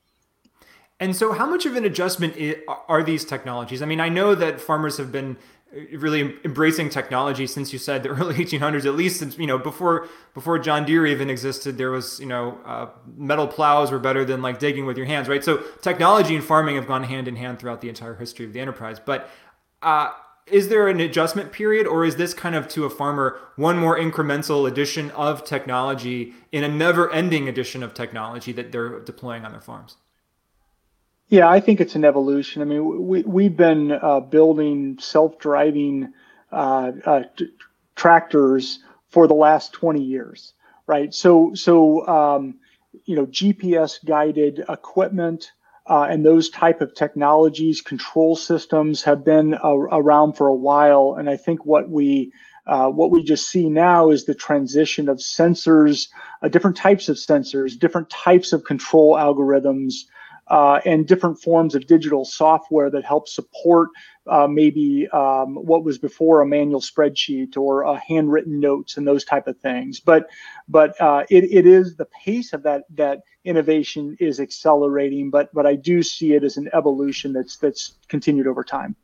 And 0.98 1.14
so, 1.14 1.32
how 1.32 1.44
much 1.44 1.66
of 1.66 1.76
an 1.76 1.84
adjustment 1.84 2.34
are 2.88 3.02
these 3.02 3.26
technologies? 3.26 3.82
I 3.82 3.86
mean, 3.86 4.00
I 4.00 4.08
know 4.08 4.34
that 4.34 4.58
farmers 4.58 4.96
have 4.96 5.12
been 5.12 5.36
really 5.92 6.34
embracing 6.44 6.88
technology 6.88 7.46
since 7.46 7.72
you 7.72 7.78
said 7.78 8.02
the 8.02 8.08
early 8.18 8.34
1800s 8.34 8.86
at 8.86 8.94
least 8.94 9.18
since 9.18 9.36
you 9.38 9.46
know 9.46 9.58
before 9.58 10.08
before 10.34 10.58
john 10.58 10.84
deere 10.84 11.06
even 11.06 11.28
existed 11.28 11.76
there 11.76 11.90
was 11.90 12.18
you 12.20 12.26
know 12.26 12.58
uh, 12.64 12.86
metal 13.16 13.46
plows 13.46 13.90
were 13.90 13.98
better 13.98 14.24
than 14.24 14.40
like 14.42 14.58
digging 14.58 14.86
with 14.86 14.96
your 14.96 15.06
hands 15.06 15.26
right? 15.28 15.44
So 15.44 15.58
technology 15.80 16.34
and 16.34 16.44
farming 16.44 16.76
have 16.76 16.86
gone 16.86 17.04
hand 17.04 17.28
in 17.28 17.36
hand 17.36 17.58
throughout 17.58 17.80
the 17.80 17.88
entire 17.88 18.14
history 18.14 18.46
of 18.46 18.52
the 18.52 18.60
enterprise. 18.60 18.98
But 18.98 19.30
uh, 19.82 20.10
is 20.46 20.68
there 20.68 20.88
an 20.88 21.00
adjustment 21.00 21.52
period 21.52 21.86
or 21.86 22.04
is 22.04 22.16
this 22.16 22.32
kind 22.32 22.54
of 22.54 22.68
to 22.68 22.84
a 22.84 22.90
farmer 22.90 23.38
one 23.56 23.78
more 23.78 23.98
incremental 23.98 24.68
addition 24.68 25.10
of 25.12 25.44
technology 25.44 26.34
in 26.52 26.62
a 26.62 26.68
never 26.68 27.12
ending 27.12 27.48
addition 27.48 27.82
of 27.82 27.94
technology 27.94 28.52
that 28.52 28.72
they're 28.72 29.00
deploying 29.00 29.44
on 29.44 29.52
their 29.52 29.60
farms 29.60 29.96
yeah, 31.28 31.48
I 31.48 31.60
think 31.60 31.80
it's 31.80 31.96
an 31.96 32.04
evolution. 32.04 32.62
I 32.62 32.64
mean, 32.64 33.06
we 33.06 33.22
we've 33.22 33.56
been 33.56 33.92
uh, 33.92 34.20
building 34.20 34.98
self-driving 35.00 36.12
uh, 36.52 36.92
uh, 37.04 37.22
t- 37.36 37.50
tractors 37.96 38.80
for 39.08 39.26
the 39.26 39.34
last 39.34 39.72
20 39.72 40.02
years, 40.02 40.52
right? 40.86 41.12
So 41.12 41.52
so 41.54 42.06
um, 42.06 42.56
you 43.04 43.16
know, 43.16 43.26
GPS 43.26 44.04
guided 44.04 44.64
equipment 44.68 45.52
uh, 45.86 46.06
and 46.10 46.24
those 46.24 46.48
type 46.48 46.80
of 46.80 46.94
technologies, 46.94 47.80
control 47.80 48.36
systems 48.36 49.02
have 49.02 49.24
been 49.24 49.54
around 49.62 50.34
for 50.34 50.48
a 50.48 50.54
while, 50.54 51.16
and 51.18 51.30
I 51.30 51.36
think 51.36 51.64
what 51.64 51.88
we 51.88 52.32
uh, 52.66 52.88
what 52.88 53.12
we 53.12 53.22
just 53.22 53.48
see 53.48 53.68
now 53.68 54.10
is 54.10 54.24
the 54.24 54.34
transition 54.34 55.08
of 55.08 55.18
sensors, 55.18 56.08
uh, 56.42 56.48
different 56.48 56.76
types 56.76 57.08
of 57.08 57.16
sensors, 57.16 57.78
different 57.78 58.10
types 58.10 58.52
of 58.52 58.64
control 58.64 59.14
algorithms, 59.14 60.04
uh, 60.48 60.80
and 60.84 61.06
different 61.06 61.40
forms 61.40 61.74
of 61.74 61.86
digital 61.86 62.24
software 62.24 62.90
that 62.90 63.04
help 63.04 63.28
support 63.28 63.88
uh, 64.26 64.46
maybe 64.46 65.08
um, 65.12 65.56
what 65.56 65.84
was 65.84 65.98
before 65.98 66.40
a 66.40 66.46
manual 66.46 66.80
spreadsheet 66.80 67.56
or 67.56 67.82
a 67.82 67.98
handwritten 67.98 68.60
notes 68.60 68.96
and 68.96 69.06
those 69.06 69.24
type 69.24 69.46
of 69.46 69.58
things. 69.58 70.00
But 70.00 70.28
but 70.68 71.00
uh, 71.00 71.24
it, 71.30 71.44
it 71.44 71.66
is 71.66 71.96
the 71.96 72.06
pace 72.06 72.52
of 72.52 72.62
that 72.64 72.84
that 72.94 73.22
innovation 73.44 74.16
is 74.20 74.40
accelerating. 74.40 75.30
But 75.30 75.52
but 75.52 75.66
I 75.66 75.74
do 75.74 76.02
see 76.02 76.34
it 76.34 76.44
as 76.44 76.56
an 76.56 76.68
evolution 76.72 77.32
that's 77.32 77.56
that's 77.56 77.94
continued 78.08 78.46
over 78.46 78.64
time 78.64 78.96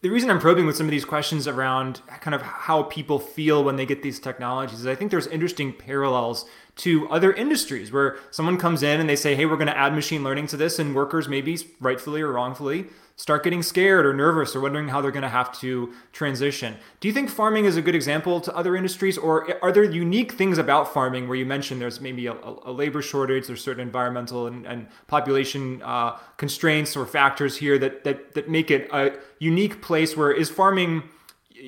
the 0.00 0.10
reason 0.10 0.30
I'm 0.30 0.38
probing 0.38 0.66
with 0.66 0.76
some 0.76 0.86
of 0.86 0.92
these 0.92 1.04
questions 1.04 1.48
around 1.48 2.00
kind 2.20 2.34
of 2.34 2.42
how 2.42 2.84
people 2.84 3.18
feel 3.18 3.64
when 3.64 3.76
they 3.76 3.86
get 3.86 4.02
these 4.02 4.20
technologies 4.20 4.80
is 4.80 4.86
I 4.86 4.94
think 4.94 5.10
there's 5.10 5.26
interesting 5.26 5.72
parallels 5.72 6.46
to 6.78 7.08
other 7.10 7.32
industries 7.32 7.92
where 7.92 8.16
someone 8.30 8.56
comes 8.56 8.82
in 8.82 9.00
and 9.00 9.08
they 9.08 9.16
say, 9.16 9.34
hey, 9.34 9.46
we're 9.46 9.56
going 9.56 9.66
to 9.66 9.76
add 9.76 9.94
machine 9.94 10.24
learning 10.24 10.46
to 10.48 10.56
this, 10.56 10.78
and 10.78 10.94
workers, 10.94 11.28
maybe 11.28 11.58
rightfully 11.80 12.22
or 12.22 12.32
wrongfully, 12.32 12.86
start 13.16 13.42
getting 13.42 13.64
scared 13.64 14.06
or 14.06 14.14
nervous 14.14 14.54
or 14.54 14.60
wondering 14.60 14.88
how 14.88 15.00
they're 15.00 15.10
going 15.10 15.22
to 15.24 15.28
have 15.28 15.52
to 15.58 15.92
transition. 16.12 16.76
Do 17.00 17.08
you 17.08 17.14
think 17.14 17.30
farming 17.30 17.64
is 17.64 17.76
a 17.76 17.82
good 17.82 17.96
example 17.96 18.40
to 18.42 18.54
other 18.54 18.76
industries, 18.76 19.18
or 19.18 19.62
are 19.62 19.72
there 19.72 19.82
unique 19.82 20.32
things 20.32 20.56
about 20.56 20.94
farming 20.94 21.26
where 21.26 21.36
you 21.36 21.44
mentioned 21.44 21.80
there's 21.80 22.00
maybe 22.00 22.28
a, 22.28 22.36
a 22.64 22.70
labor 22.70 23.02
shortage, 23.02 23.48
there's 23.48 23.62
certain 23.62 23.82
environmental 23.82 24.46
and, 24.46 24.64
and 24.64 24.86
population 25.08 25.82
uh, 25.82 26.16
constraints 26.36 26.96
or 26.96 27.06
factors 27.06 27.56
here 27.56 27.76
that, 27.76 28.04
that, 28.04 28.34
that 28.34 28.48
make 28.48 28.70
it 28.70 28.88
a 28.92 29.12
unique 29.40 29.82
place 29.82 30.16
where 30.16 30.30
is 30.30 30.48
farming 30.48 31.02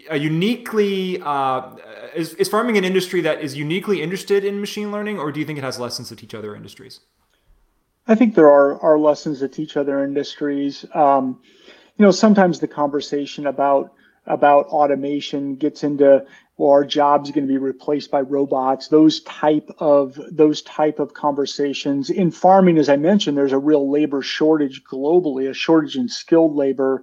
a 0.09 0.19
uniquely 0.19 1.21
uh, 1.23 1.75
is, 2.15 2.35
is 2.35 2.49
farming 2.49 2.77
an 2.77 2.85
industry 2.85 3.21
that 3.23 3.41
is 3.41 3.57
uniquely 3.57 4.03
interested 4.03 4.45
in 4.45 4.61
machine 4.61 4.93
learning, 4.93 5.19
or 5.19 5.33
do 5.33 5.41
you 5.41 5.47
think 5.47 5.59
it 5.59 5.65
has 5.65 5.79
lessons 5.79 6.09
to 6.09 6.17
teach 6.17 6.35
other 6.35 6.55
industries? 6.55 7.01
I 8.07 8.15
think 8.15 8.35
there 8.35 8.51
are 8.51 8.81
are 8.81 8.99
lessons 8.99 9.41
to 9.41 9.49
teach 9.49 9.77
other 9.77 10.05
industries. 10.05 10.85
Um, 10.95 11.41
you 11.97 12.05
know, 12.05 12.11
sometimes 12.11 12.61
the 12.61 12.69
conversation 12.69 13.47
about 13.47 13.93
about 14.27 14.67
automation 14.67 15.57
gets 15.57 15.83
into 15.83 16.25
well, 16.57 16.71
our 16.71 16.85
jobs 16.85 17.31
going 17.31 17.47
to 17.47 17.53
be 17.53 17.57
replaced 17.57 18.11
by 18.11 18.21
robots. 18.21 18.89
Those 18.89 19.21
type 19.23 19.71
of 19.79 20.21
those 20.31 20.61
type 20.63 20.99
of 20.99 21.15
conversations 21.15 22.11
in 22.11 22.31
farming, 22.31 22.77
as 22.77 22.91
I 22.91 22.97
mentioned, 22.97 23.37
there's 23.37 23.53
a 23.53 23.59
real 23.59 23.91
labor 23.91 24.21
shortage 24.21 24.83
globally, 24.85 25.49
a 25.49 25.55
shortage 25.55 25.97
in 25.97 26.09
skilled 26.09 26.55
labor. 26.55 27.03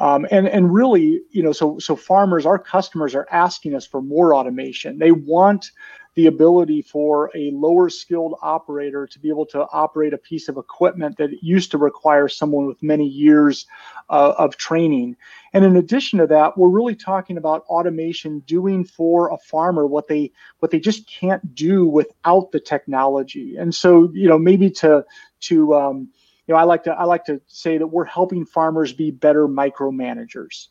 Um, 0.00 0.26
and 0.30 0.48
and 0.48 0.72
really, 0.72 1.20
you 1.30 1.42
know, 1.42 1.52
so 1.52 1.78
so 1.78 1.94
farmers, 1.94 2.46
our 2.46 2.58
customers 2.58 3.14
are 3.14 3.28
asking 3.30 3.74
us 3.74 3.86
for 3.86 4.00
more 4.00 4.34
automation. 4.34 4.98
They 4.98 5.12
want 5.12 5.70
the 6.14 6.26
ability 6.26 6.82
for 6.82 7.30
a 7.36 7.50
lower 7.52 7.88
skilled 7.88 8.34
operator 8.42 9.06
to 9.06 9.18
be 9.20 9.28
able 9.28 9.46
to 9.46 9.66
operate 9.72 10.12
a 10.12 10.18
piece 10.18 10.48
of 10.48 10.56
equipment 10.56 11.16
that 11.18 11.30
used 11.42 11.70
to 11.70 11.78
require 11.78 12.28
someone 12.28 12.66
with 12.66 12.82
many 12.82 13.06
years 13.06 13.66
uh, 14.08 14.34
of 14.36 14.56
training. 14.56 15.16
And 15.52 15.64
in 15.64 15.76
addition 15.76 16.18
to 16.18 16.26
that, 16.26 16.58
we're 16.58 16.68
really 16.68 16.96
talking 16.96 17.36
about 17.36 17.64
automation 17.66 18.40
doing 18.40 18.84
for 18.84 19.32
a 19.32 19.38
farmer 19.38 19.86
what 19.86 20.08
they 20.08 20.32
what 20.58 20.70
they 20.70 20.80
just 20.80 21.06
can't 21.06 21.54
do 21.54 21.86
without 21.86 22.50
the 22.52 22.60
technology. 22.60 23.56
And 23.56 23.74
so, 23.74 24.10
you 24.12 24.28
know, 24.28 24.38
maybe 24.38 24.70
to 24.70 25.04
to 25.40 25.74
um, 25.74 26.08
you 26.50 26.56
know, 26.56 26.60
I 26.60 26.64
like 26.64 26.82
to 26.82 26.90
I 26.90 27.04
like 27.04 27.24
to 27.26 27.40
say 27.46 27.78
that 27.78 27.86
we're 27.86 28.04
helping 28.04 28.44
farmers 28.44 28.92
be 28.92 29.12
better 29.12 29.46
micromanagers. 29.46 30.66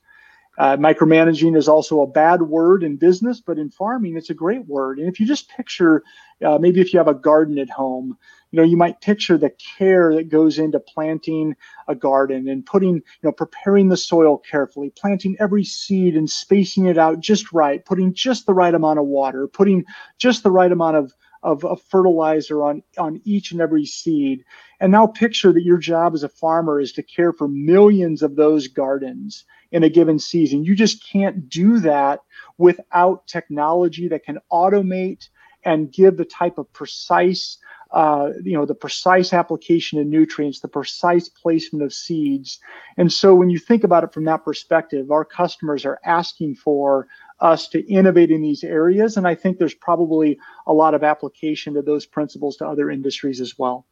Uh, 0.57 0.75
micromanaging 0.75 1.55
is 1.55 1.69
also 1.69 2.01
a 2.01 2.07
bad 2.07 2.41
word 2.41 2.83
in 2.83 2.97
business, 2.97 3.39
but 3.39 3.57
in 3.57 3.69
farming, 3.69 4.17
it's 4.17 4.29
a 4.29 4.33
great 4.33 4.67
word. 4.67 4.99
And 4.99 5.07
if 5.07 5.21
you 5.21 5.25
just 5.25 5.47
picture, 5.47 6.03
uh, 6.43 6.57
maybe 6.57 6.81
if 6.81 6.91
you 6.91 6.99
have 6.99 7.07
a 7.07 7.13
garden 7.13 7.57
at 7.57 7.69
home, 7.69 8.17
you 8.51 8.57
know, 8.57 8.65
you 8.65 8.75
might 8.75 8.99
picture 8.99 9.37
the 9.37 9.51
care 9.77 10.13
that 10.15 10.27
goes 10.27 10.59
into 10.59 10.81
planting 10.81 11.55
a 11.87 11.95
garden 11.95 12.49
and 12.49 12.65
putting, 12.65 12.95
you 12.95 13.03
know, 13.23 13.31
preparing 13.31 13.87
the 13.87 13.95
soil 13.95 14.37
carefully, 14.37 14.91
planting 14.97 15.37
every 15.39 15.63
seed 15.63 16.17
and 16.17 16.29
spacing 16.29 16.87
it 16.87 16.97
out 16.97 17.21
just 17.21 17.53
right, 17.53 17.85
putting 17.85 18.13
just 18.13 18.45
the 18.45 18.53
right 18.53 18.73
amount 18.73 18.99
of 18.99 19.05
water, 19.05 19.47
putting 19.47 19.85
just 20.17 20.43
the 20.43 20.51
right 20.51 20.73
amount 20.73 20.97
of 20.97 21.13
of, 21.43 21.63
of 21.65 21.81
fertilizer 21.83 22.63
on, 22.63 22.83
on 22.97 23.21
each 23.23 23.51
and 23.51 23.61
every 23.61 23.85
seed. 23.85 24.43
And 24.79 24.91
now 24.91 25.07
picture 25.07 25.53
that 25.53 25.63
your 25.63 25.77
job 25.77 26.13
as 26.13 26.23
a 26.23 26.29
farmer 26.29 26.79
is 26.79 26.91
to 26.93 27.03
care 27.03 27.33
for 27.33 27.47
millions 27.47 28.21
of 28.21 28.35
those 28.35 28.67
gardens 28.67 29.45
in 29.71 29.83
a 29.83 29.89
given 29.89 30.19
season. 30.19 30.63
You 30.63 30.75
just 30.75 31.05
can't 31.07 31.49
do 31.49 31.79
that 31.79 32.21
without 32.57 33.27
technology 33.27 34.07
that 34.09 34.23
can 34.23 34.39
automate 34.51 35.29
and 35.63 35.91
give 35.91 36.17
the 36.17 36.25
type 36.25 36.57
of 36.57 36.71
precise 36.73 37.57
uh, 37.91 38.29
you 38.43 38.53
know 38.53 38.67
the 38.67 38.75
precise 38.75 39.33
application 39.33 39.99
of 39.99 40.05
nutrients 40.05 40.59
the 40.59 40.67
precise 40.67 41.27
placement 41.27 41.83
of 41.83 41.91
seeds 41.91 42.59
and 42.97 43.11
so 43.11 43.33
when 43.33 43.49
you 43.49 43.57
think 43.57 43.83
about 43.83 44.03
it 44.03 44.13
from 44.13 44.25
that 44.25 44.45
perspective 44.45 45.09
our 45.09 45.25
customers 45.25 45.85
are 45.85 45.99
asking 46.05 46.53
for 46.53 47.07
us 47.41 47.67
to 47.69 47.79
innovate 47.91 48.31
in 48.31 48.41
these 48.41 48.63
areas. 48.63 49.17
And 49.17 49.27
I 49.27 49.35
think 49.35 49.57
there's 49.57 49.73
probably 49.73 50.39
a 50.67 50.73
lot 50.73 50.93
of 50.93 51.03
application 51.03 51.73
to 51.75 51.81
those 51.81 52.05
principles 52.05 52.57
to 52.57 52.67
other 52.67 52.89
industries 52.89 53.39
as 53.39 53.57
well. 53.57 53.85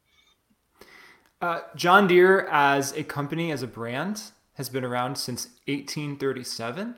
Uh, 1.42 1.62
John 1.75 2.08
Deere, 2.08 2.48
as 2.51 2.94
a 2.94 3.04
company, 3.04 3.51
as 3.51 3.62
a 3.62 3.68
brand, 3.68 4.24
has 4.54 4.70
been 4.70 4.84
around 4.84 5.18
since 5.18 5.46
1837. 5.68 6.96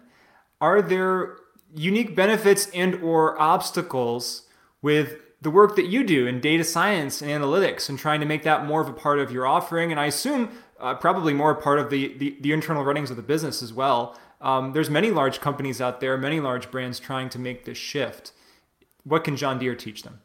Are 0.61 0.81
there 0.81 1.35
unique 1.73 2.15
benefits 2.15 2.69
and 2.73 2.95
or 2.95 3.39
obstacles 3.39 4.43
with 4.81 5.17
the 5.41 5.49
work 5.49 5.75
that 5.75 5.85
you 5.85 6.03
do 6.03 6.27
in 6.27 6.39
data 6.39 6.63
science 6.63 7.21
and 7.21 7.29
analytics 7.29 7.89
and 7.89 7.97
trying 7.97 8.19
to 8.19 8.25
make 8.25 8.43
that 8.43 8.65
more 8.65 8.81
of 8.81 8.89
a 8.89 8.93
part 8.93 9.19
of 9.19 9.31
your 9.31 9.45
offering 9.45 9.91
and 9.91 9.99
i 9.99 10.05
assume 10.05 10.49
uh, 10.79 10.95
probably 10.95 11.33
more 11.33 11.51
a 11.51 11.61
part 11.61 11.79
of 11.79 11.89
the, 11.89 12.17
the, 12.17 12.37
the 12.41 12.51
internal 12.51 12.83
runnings 12.83 13.11
of 13.11 13.17
the 13.17 13.23
business 13.23 13.61
as 13.61 13.73
well 13.73 14.17
um, 14.41 14.73
there's 14.73 14.89
many 14.89 15.11
large 15.11 15.41
companies 15.41 15.81
out 15.81 15.99
there, 15.99 16.17
many 16.17 16.39
large 16.39 16.71
brands 16.71 16.99
trying 16.99 17.29
to 17.29 17.39
make 17.39 17.65
this 17.65 17.77
shift. 17.77 18.31
What 19.03 19.23
can 19.23 19.35
John 19.35 19.59
Deere 19.59 19.75
teach 19.75 20.03
them? 20.03 20.21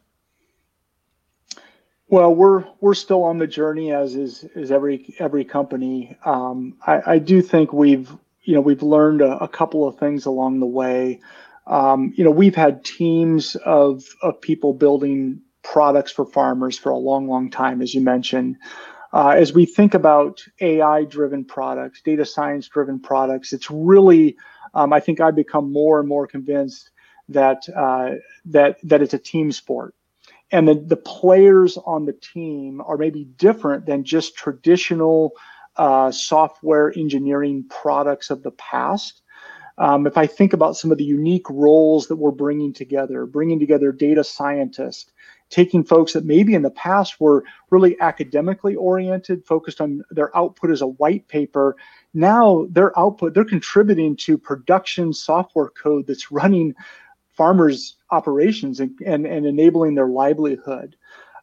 Well, 2.09 2.35
we're 2.35 2.65
we're 2.81 2.95
still 2.95 3.23
on 3.23 3.39
the 3.39 3.47
journey, 3.47 3.93
as 3.93 4.15
is 4.15 4.45
is 4.55 4.71
every 4.71 5.15
every 5.19 5.45
company. 5.45 6.17
Um, 6.25 6.77
I, 6.87 7.03
I, 7.07 7.19
do 7.19 7.41
think 7.41 7.73
we've 7.73 8.11
you 8.43 8.55
know 8.55 8.61
we've 8.61 8.83
learned 8.83 9.23
a, 9.23 9.39
a 9.39 9.49
couple 9.49 9.89
of 9.89 9.99
things 9.99 10.27
along 10.27 10.61
the 10.61 10.67
way. 10.67 11.21
Um, 11.67 12.13
you 12.15 12.23
know, 12.23 12.31
we've 12.31 12.55
had 12.55 12.85
teams 12.85 13.57
of 13.57 14.05
of 14.23 14.41
people 14.41 14.75
building 14.75 15.41
products 15.63 16.13
for 16.13 16.27
farmers 16.27 16.79
for 16.79 16.91
a 16.91 16.97
long, 16.97 17.27
long 17.27 17.51
time, 17.51 17.83
as 17.83 17.95
you 17.95 18.01
mentioned. 18.01 18.57
Uh, 19.15 19.31
as 19.39 19.55
we 19.55 19.67
think 19.67 19.95
about 19.95 20.45
AI 20.61 21.05
driven 21.05 21.45
products, 21.45 22.03
data 22.03 22.27
science 22.27 22.69
driven 22.69 23.01
products, 23.01 23.55
it's 23.55 23.71
really, 23.71 24.37
um, 24.75 24.93
I 24.93 25.01
think 25.01 25.21
I've 25.21 25.37
become 25.37 25.73
more 25.73 26.01
and 26.01 26.09
more 26.09 26.27
convinced 26.27 26.91
that 27.31 27.63
uh, 27.77 28.17
that 28.47 28.79
that 28.85 29.03
it's 29.03 29.15
a 29.15 29.19
team 29.21 29.53
sport 29.53 29.95
and 30.53 30.69
the, 30.69 30.75
the 30.75 30.97
players 30.97 31.79
on 31.79 32.07
the 32.07 32.15
team 32.15 32.81
are 32.87 32.97
maybe 32.97 33.25
different 33.25 33.87
than 33.87 34.05
just 34.05 34.37
traditional 34.37 35.33
uh, 35.77 36.13
software 36.13 36.93
engineering 36.97 37.67
products 37.69 38.31
of 38.31 38.43
the 38.45 38.53
past. 38.53 39.23
Um, 39.79 40.07
if 40.07 40.17
I 40.17 40.27
think 40.29 40.53
about 40.53 40.77
some 40.77 40.93
of 40.93 40.99
the 40.99 41.05
unique 41.05 41.51
roles 41.51 42.09
that 42.09 42.17
we're 42.17 42.31
bringing 42.31 42.73
together, 42.73 43.27
bringing 43.27 43.59
together 43.59 43.91
data 43.91 44.23
scientists, 44.23 45.13
taking 45.51 45.85
folks 45.85 46.13
that 46.13 46.25
maybe 46.25 46.55
in 46.55 46.63
the 46.63 46.71
past 46.71 47.21
were 47.21 47.45
really 47.71 47.99
academically 48.01 48.75
oriented, 48.75 49.45
focused 49.45 49.81
on 49.81 50.03
their 50.11 50.37
output 50.37 50.71
as 50.71 50.81
a 50.81 50.87
white 50.87 51.29
paper. 51.29 51.77
Now 52.13 52.67
their 52.71 52.99
output, 52.99 53.35
they're 53.35 53.45
contributing 53.45 54.17
to 54.17 54.39
production 54.39 55.13
software 55.13 55.71
code 55.71 56.07
that's 56.07 56.33
running 56.33 56.75
farmers' 57.33 57.97
operations 58.11 58.81
and, 58.81 58.99
and, 59.05 59.27
and 59.27 59.47
enabling 59.47 59.95
their 59.95 60.09
livelihood. 60.09 60.97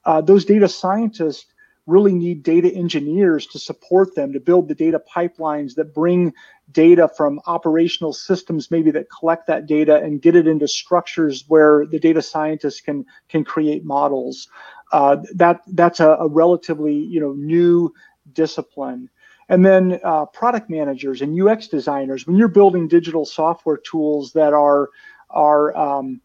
Uh, 0.05 0.21
those 0.21 0.45
data 0.45 0.67
scientists 0.67 1.45
really 1.87 2.13
need 2.13 2.43
data 2.43 2.71
engineers 2.73 3.45
to 3.47 3.59
support 3.59 4.15
them 4.15 4.33
to 4.33 4.39
build 4.39 4.67
the 4.67 4.75
data 4.75 5.01
pipelines 5.13 5.75
that 5.75 5.93
bring 5.93 6.33
data 6.71 7.09
from 7.15 7.39
operational 7.45 8.13
systems 8.13 8.71
maybe 8.71 8.91
that 8.91 9.07
collect 9.09 9.47
that 9.47 9.65
data 9.65 9.97
and 9.97 10.21
get 10.21 10.35
it 10.35 10.47
into 10.47 10.67
structures 10.67 11.45
where 11.47 11.85
the 11.85 11.99
data 11.99 12.21
scientists 12.21 12.81
can 12.81 13.05
can 13.29 13.43
create 13.43 13.85
models. 13.85 14.47
Uh, 14.91 15.17
that 15.35 15.61
that's 15.67 15.99
a, 15.99 16.11
a, 16.11 16.27
relatively 16.27 16.93
you 16.93 17.19
know 17.19 17.33
new 17.33 17.93
discipline. 18.33 19.09
And 19.49 19.65
then 19.65 19.99
uh, 20.03 20.25
product 20.27 20.69
managers 20.69 21.21
and 21.21 21.39
ux 21.41 21.67
designers 21.67 22.25
when 22.25 22.37
you're 22.37 22.47
building 22.47 22.87
digital 22.87 23.25
software 23.25 23.77
tools 23.77 24.31
that 24.33 24.53
are 24.53 24.89
are 25.29 25.75
um, 25.77 26.21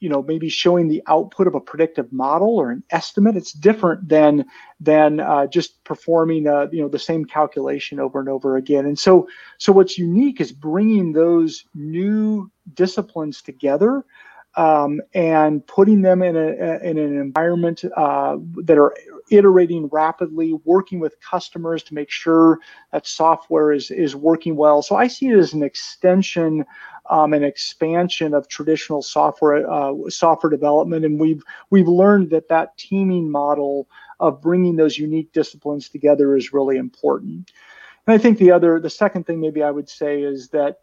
you 0.00 0.08
know 0.08 0.22
maybe 0.22 0.48
showing 0.48 0.88
the 0.88 1.02
output 1.06 1.46
of 1.46 1.54
a 1.54 1.60
predictive 1.60 2.12
model 2.12 2.56
or 2.56 2.70
an 2.70 2.82
estimate 2.90 3.36
it's 3.36 3.52
different 3.52 4.08
than 4.08 4.44
than 4.80 5.20
uh, 5.20 5.46
just 5.46 5.82
performing 5.84 6.46
uh, 6.48 6.66
you 6.72 6.82
know 6.82 6.88
the 6.88 6.98
same 6.98 7.24
calculation 7.24 8.00
over 8.00 8.18
and 8.18 8.28
over 8.28 8.56
again 8.56 8.86
and 8.86 8.98
so 8.98 9.28
so 9.58 9.72
what's 9.72 9.98
unique 9.98 10.40
is 10.40 10.52
bringing 10.52 11.12
those 11.12 11.64
new 11.74 12.50
disciplines 12.74 13.42
together 13.42 14.04
um, 14.56 15.00
and 15.14 15.64
putting 15.66 16.02
them 16.02 16.22
in, 16.22 16.36
a, 16.36 16.78
in 16.82 16.98
an 16.98 17.20
environment 17.20 17.84
uh, 17.96 18.36
that 18.64 18.78
are 18.78 18.94
iterating 19.30 19.86
rapidly, 19.92 20.54
working 20.64 20.98
with 20.98 21.20
customers 21.20 21.82
to 21.84 21.94
make 21.94 22.10
sure 22.10 22.58
that 22.92 23.06
software 23.06 23.72
is, 23.72 23.90
is 23.90 24.16
working 24.16 24.56
well. 24.56 24.82
So 24.82 24.96
I 24.96 25.06
see 25.06 25.28
it 25.28 25.38
as 25.38 25.52
an 25.52 25.62
extension, 25.62 26.64
um, 27.10 27.34
an 27.34 27.42
expansion 27.44 28.32
of 28.32 28.48
traditional 28.48 29.02
software 29.02 29.70
uh, 29.70 29.92
software 30.08 30.50
development, 30.50 31.04
and 31.04 31.18
we've 31.20 31.42
we've 31.70 31.88
learned 31.88 32.30
that 32.30 32.48
that 32.48 32.78
teaming 32.78 33.30
model 33.30 33.88
of 34.20 34.40
bringing 34.40 34.76
those 34.76 34.96
unique 34.96 35.32
disciplines 35.32 35.88
together 35.88 36.36
is 36.36 36.52
really 36.52 36.76
important. 36.76 37.50
And 38.06 38.14
I 38.14 38.18
think 38.18 38.38
the 38.38 38.52
other, 38.52 38.80
the 38.80 38.90
second 38.90 39.26
thing 39.26 39.40
maybe 39.40 39.62
I 39.62 39.70
would 39.70 39.88
say 39.88 40.22
is 40.22 40.48
that 40.50 40.78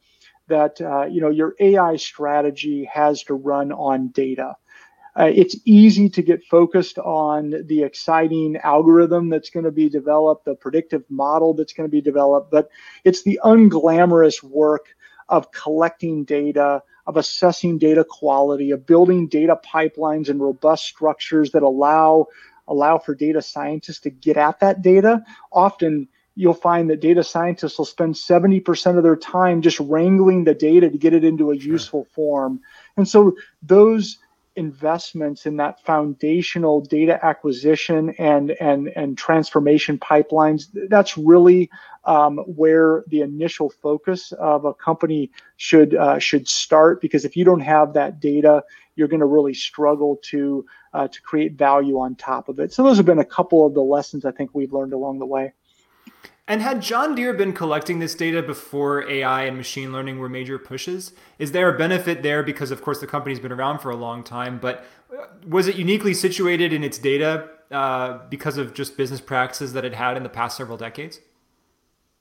that 0.48 0.80
uh, 0.82 1.06
you 1.06 1.22
know 1.22 1.30
your 1.30 1.56
AI 1.60 1.96
strategy 1.96 2.86
has 2.86 3.24
to 3.24 3.34
run 3.34 3.72
on 3.72 4.10
data. 4.10 4.56
Uh, 5.20 5.32
it's 5.34 5.56
easy 5.66 6.10
to 6.10 6.22
get 6.22 6.44
focused 6.44 7.00
on 7.00 7.66
the 7.66 7.82
exciting 7.82 8.56
algorithm 8.58 9.30
that's 9.30 9.50
going 9.50 9.66
to 9.66 9.72
be 9.72 9.90
developed, 9.90 10.46
the 10.46 10.54
predictive 10.54 11.04
model 11.10 11.56
that's 11.56 11.74
going 11.74 11.90
to 11.90 11.92
be 11.92 12.02
developed, 12.02 12.52
but 12.52 12.70
it's 13.04 13.24
the 13.24 13.40
unglamorous 13.44 14.44
work 14.44 14.96
of 15.30 15.52
collecting 15.52 16.24
data, 16.24 16.82
of 17.06 17.18
assessing 17.18 17.78
data 17.78 18.06
quality, 18.08 18.72
of 18.72 18.86
building 18.86 19.28
data 19.28 19.60
pipelines 19.66 20.30
and 20.30 20.42
robust 20.42 20.86
structures 20.86 21.52
that 21.52 21.64
allow 21.64 22.28
allow 22.68 22.98
for 22.98 23.16
data 23.16 23.42
scientists 23.42 24.02
to 24.02 24.10
get 24.10 24.36
at 24.36 24.60
that 24.60 24.82
data. 24.82 25.24
Often 25.52 26.10
you'll 26.36 26.54
find 26.54 26.90
that 26.90 27.00
data 27.00 27.24
scientists 27.24 27.78
will 27.78 27.86
spend 27.86 28.14
70% 28.14 28.98
of 28.98 29.04
their 29.04 29.16
time 29.16 29.62
just 29.62 29.80
wrangling 29.80 30.44
the 30.44 30.54
data 30.54 30.90
to 30.90 30.98
get 30.98 31.14
it 31.14 31.24
into 31.24 31.52
a 31.52 31.60
sure. 31.60 31.72
useful 31.72 32.08
form. 32.14 32.62
And 32.96 33.08
so 33.08 33.36
those 33.64 34.20
investments 34.58 35.46
in 35.46 35.58
that 35.58 35.84
foundational 35.84 36.82
data 36.82 37.24
acquisition 37.24 38.10
and 38.18 38.52
and 38.52 38.90
and 38.96 39.18
transformation 39.18 39.98
pipelines 39.98 40.68
that's 40.90 41.18
really 41.18 41.70
um, 42.06 42.38
where 42.40 43.04
the 43.08 43.22
initial 43.22 43.70
focus 43.70 44.32
of 44.34 44.66
a 44.66 44.74
company 44.74 45.32
should 45.58 45.96
uh, 45.96 46.20
should 46.20 46.48
start. 46.48 47.00
Because 47.02 47.24
if 47.24 47.38
you 47.38 47.46
don't 47.46 47.62
have 47.62 47.94
that 47.94 48.20
data 48.20 48.64
you're 48.96 49.08
going 49.08 49.20
to 49.20 49.28
really 49.28 49.54
struggle 49.54 50.20
to 50.24 50.66
uh, 50.94 51.08
to 51.08 51.22
create 51.22 51.54
value 51.54 52.00
on 52.00 52.16
top 52.16 52.50
of 52.50 52.60
it. 52.60 52.74
So 52.74 52.84
those 52.84 52.98
have 52.98 53.06
been 53.06 53.20
a 53.20 53.26
couple 53.26 53.66
of 53.66 53.74
the 53.74 53.82
lessons 53.82 54.26
i 54.26 54.32
think 54.32 54.52
we've 54.54 54.74
learned 54.74 54.94
along 54.94 55.20
the 55.20 55.26
way 55.26 55.54
and 56.48 56.62
had 56.62 56.82
John 56.82 57.14
Deere 57.14 57.34
been 57.34 57.52
collecting 57.52 58.00
this 58.00 58.16
data 58.16 58.42
before 58.42 59.08
AI 59.10 59.44
and 59.44 59.58
machine 59.58 59.92
learning 59.92 60.20
were 60.20 60.30
major 60.30 60.58
pushes? 60.58 61.12
Is 61.40 61.52
there 61.52 61.74
a 61.74 61.78
benefit 61.78 62.24
there 62.24 62.42
because, 62.42 62.72
of 62.72 62.82
course, 62.82 63.00
the 63.00 63.08
company's 63.08 63.40
been 63.40 63.52
around 63.52 63.80
for 63.80 63.90
a 63.90 63.98
long 63.98 64.24
time, 64.24 64.58
but 64.58 64.86
uh, 65.12 65.26
was 65.46 65.68
it 65.68 65.76
uniquely 65.76 66.14
situated 66.14 66.72
in 66.72 66.84
its 66.84 66.98
data 66.98 67.50
uh, 67.70 68.20
because 68.30 68.58
of 68.58 68.74
just 68.74 68.96
business 68.96 69.20
practices 69.20 69.74
that 69.74 69.84
it 69.84 69.94
had 69.94 70.16
in 70.16 70.24
the 70.24 70.30
past 70.30 70.56
several 70.56 70.78
decades? 70.78 71.20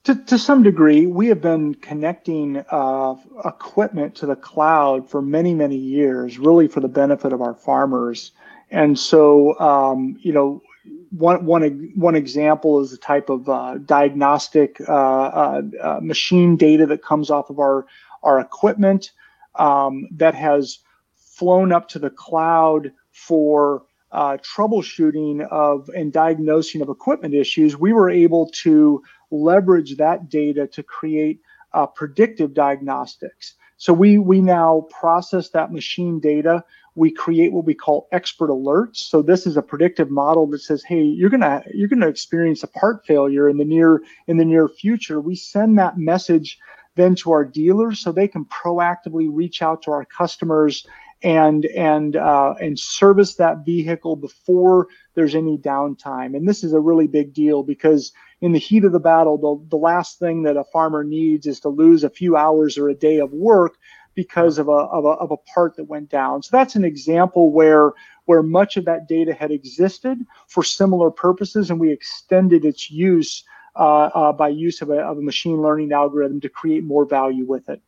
To, 0.04 0.14
to 0.14 0.38
some 0.38 0.62
degree, 0.62 1.06
we 1.06 1.28
have 1.28 1.40
been 1.40 1.74
connecting 1.76 2.64
uh, 2.70 3.14
equipment 3.44 4.16
to 4.16 4.26
the 4.26 4.36
cloud 4.36 5.08
for 5.08 5.22
many, 5.22 5.54
many 5.54 5.76
years, 5.76 6.38
really 6.38 6.66
for 6.68 6.80
the 6.80 6.88
benefit 6.88 7.32
of 7.32 7.42
our 7.42 7.54
farmers. 7.54 8.32
And 8.70 8.98
so, 8.98 9.58
um, 9.60 10.16
you 10.20 10.32
know, 10.32 10.62
one, 11.10 11.46
one, 11.46 11.92
one 11.94 12.14
example 12.14 12.80
is 12.80 12.90
the 12.90 12.96
type 12.96 13.28
of 13.30 13.48
uh, 13.48 13.78
diagnostic 13.84 14.80
uh, 14.88 14.92
uh, 14.92 15.62
uh, 15.82 16.00
machine 16.02 16.56
data 16.56 16.86
that 16.86 17.02
comes 17.02 17.30
off 17.30 17.50
of 17.50 17.58
our, 17.58 17.86
our 18.22 18.40
equipment 18.40 19.12
um, 19.54 20.08
that 20.10 20.34
has 20.34 20.78
flown 21.16 21.72
up 21.72 21.88
to 21.88 21.98
the 21.98 22.10
cloud 22.10 22.92
for 23.12 23.84
uh, 24.12 24.36
troubleshooting 24.38 25.46
of 25.48 25.88
and 25.94 26.12
diagnosing 26.12 26.80
of 26.80 26.88
equipment 26.88 27.34
issues. 27.34 27.76
We 27.76 27.92
were 27.92 28.10
able 28.10 28.50
to 28.62 29.02
leverage 29.30 29.96
that 29.96 30.28
data 30.28 30.66
to 30.68 30.82
create 30.82 31.40
uh, 31.72 31.86
predictive 31.86 32.54
diagnostics. 32.54 33.54
So 33.76 33.92
we 33.92 34.18
we 34.18 34.40
now 34.40 34.86
process 34.90 35.50
that 35.50 35.72
machine 35.72 36.20
data 36.20 36.64
we 36.96 37.10
create 37.10 37.52
what 37.52 37.66
we 37.66 37.74
call 37.74 38.08
expert 38.10 38.48
alerts. 38.48 38.96
So 38.96 39.22
this 39.22 39.46
is 39.46 39.56
a 39.56 39.62
predictive 39.62 40.10
model 40.10 40.46
that 40.48 40.60
says, 40.60 40.82
hey, 40.82 41.02
you're 41.02 41.30
gonna 41.30 41.62
you're 41.72 41.88
gonna 41.88 42.08
experience 42.08 42.62
a 42.62 42.68
part 42.68 43.06
failure 43.06 43.48
in 43.48 43.58
the 43.58 43.64
near 43.64 44.02
in 44.26 44.38
the 44.38 44.44
near 44.44 44.66
future. 44.66 45.20
We 45.20 45.36
send 45.36 45.78
that 45.78 45.98
message 45.98 46.58
then 46.96 47.14
to 47.16 47.30
our 47.30 47.44
dealers 47.44 48.00
so 48.00 48.10
they 48.10 48.26
can 48.26 48.46
proactively 48.46 49.28
reach 49.30 49.60
out 49.60 49.82
to 49.82 49.92
our 49.92 50.06
customers 50.06 50.86
and 51.22 51.66
and 51.66 52.16
uh, 52.16 52.54
and 52.60 52.78
service 52.78 53.34
that 53.34 53.64
vehicle 53.64 54.16
before 54.16 54.88
there's 55.14 55.34
any 55.34 55.58
downtime. 55.58 56.34
And 56.34 56.48
this 56.48 56.64
is 56.64 56.72
a 56.72 56.80
really 56.80 57.06
big 57.06 57.34
deal 57.34 57.62
because 57.62 58.12
in 58.40 58.52
the 58.52 58.58
heat 58.58 58.84
of 58.84 58.92
the 58.92 59.00
battle, 59.00 59.38
the, 59.38 59.76
the 59.76 59.82
last 59.82 60.18
thing 60.18 60.42
that 60.42 60.56
a 60.56 60.64
farmer 60.64 61.04
needs 61.04 61.46
is 61.46 61.60
to 61.60 61.68
lose 61.68 62.04
a 62.04 62.10
few 62.10 62.36
hours 62.36 62.76
or 62.78 62.88
a 62.88 62.94
day 62.94 63.18
of 63.18 63.32
work 63.32 63.76
because 64.16 64.58
of 64.58 64.66
a, 64.66 64.72
of 64.72 65.04
a, 65.04 65.10
of 65.10 65.30
a 65.30 65.36
part 65.36 65.76
that 65.76 65.84
went 65.84 66.08
down. 66.08 66.42
So 66.42 66.56
that's 66.56 66.74
an 66.74 66.84
example 66.84 67.52
where 67.52 67.92
where 68.24 68.42
much 68.42 68.76
of 68.76 68.84
that 68.86 69.06
data 69.06 69.32
had 69.32 69.52
existed 69.52 70.18
for 70.48 70.64
similar 70.64 71.12
purposes, 71.12 71.70
and 71.70 71.78
we 71.78 71.92
extended 71.92 72.64
its 72.64 72.90
use 72.90 73.44
uh, 73.76 74.06
uh, 74.06 74.32
by 74.32 74.48
use 74.48 74.82
of 74.82 74.90
a, 74.90 74.98
of 74.98 75.18
a 75.18 75.22
machine 75.22 75.62
learning 75.62 75.92
algorithm 75.92 76.40
to 76.40 76.48
create 76.48 76.82
more 76.82 77.04
value 77.04 77.44
with 77.44 77.68
it. 77.68 77.80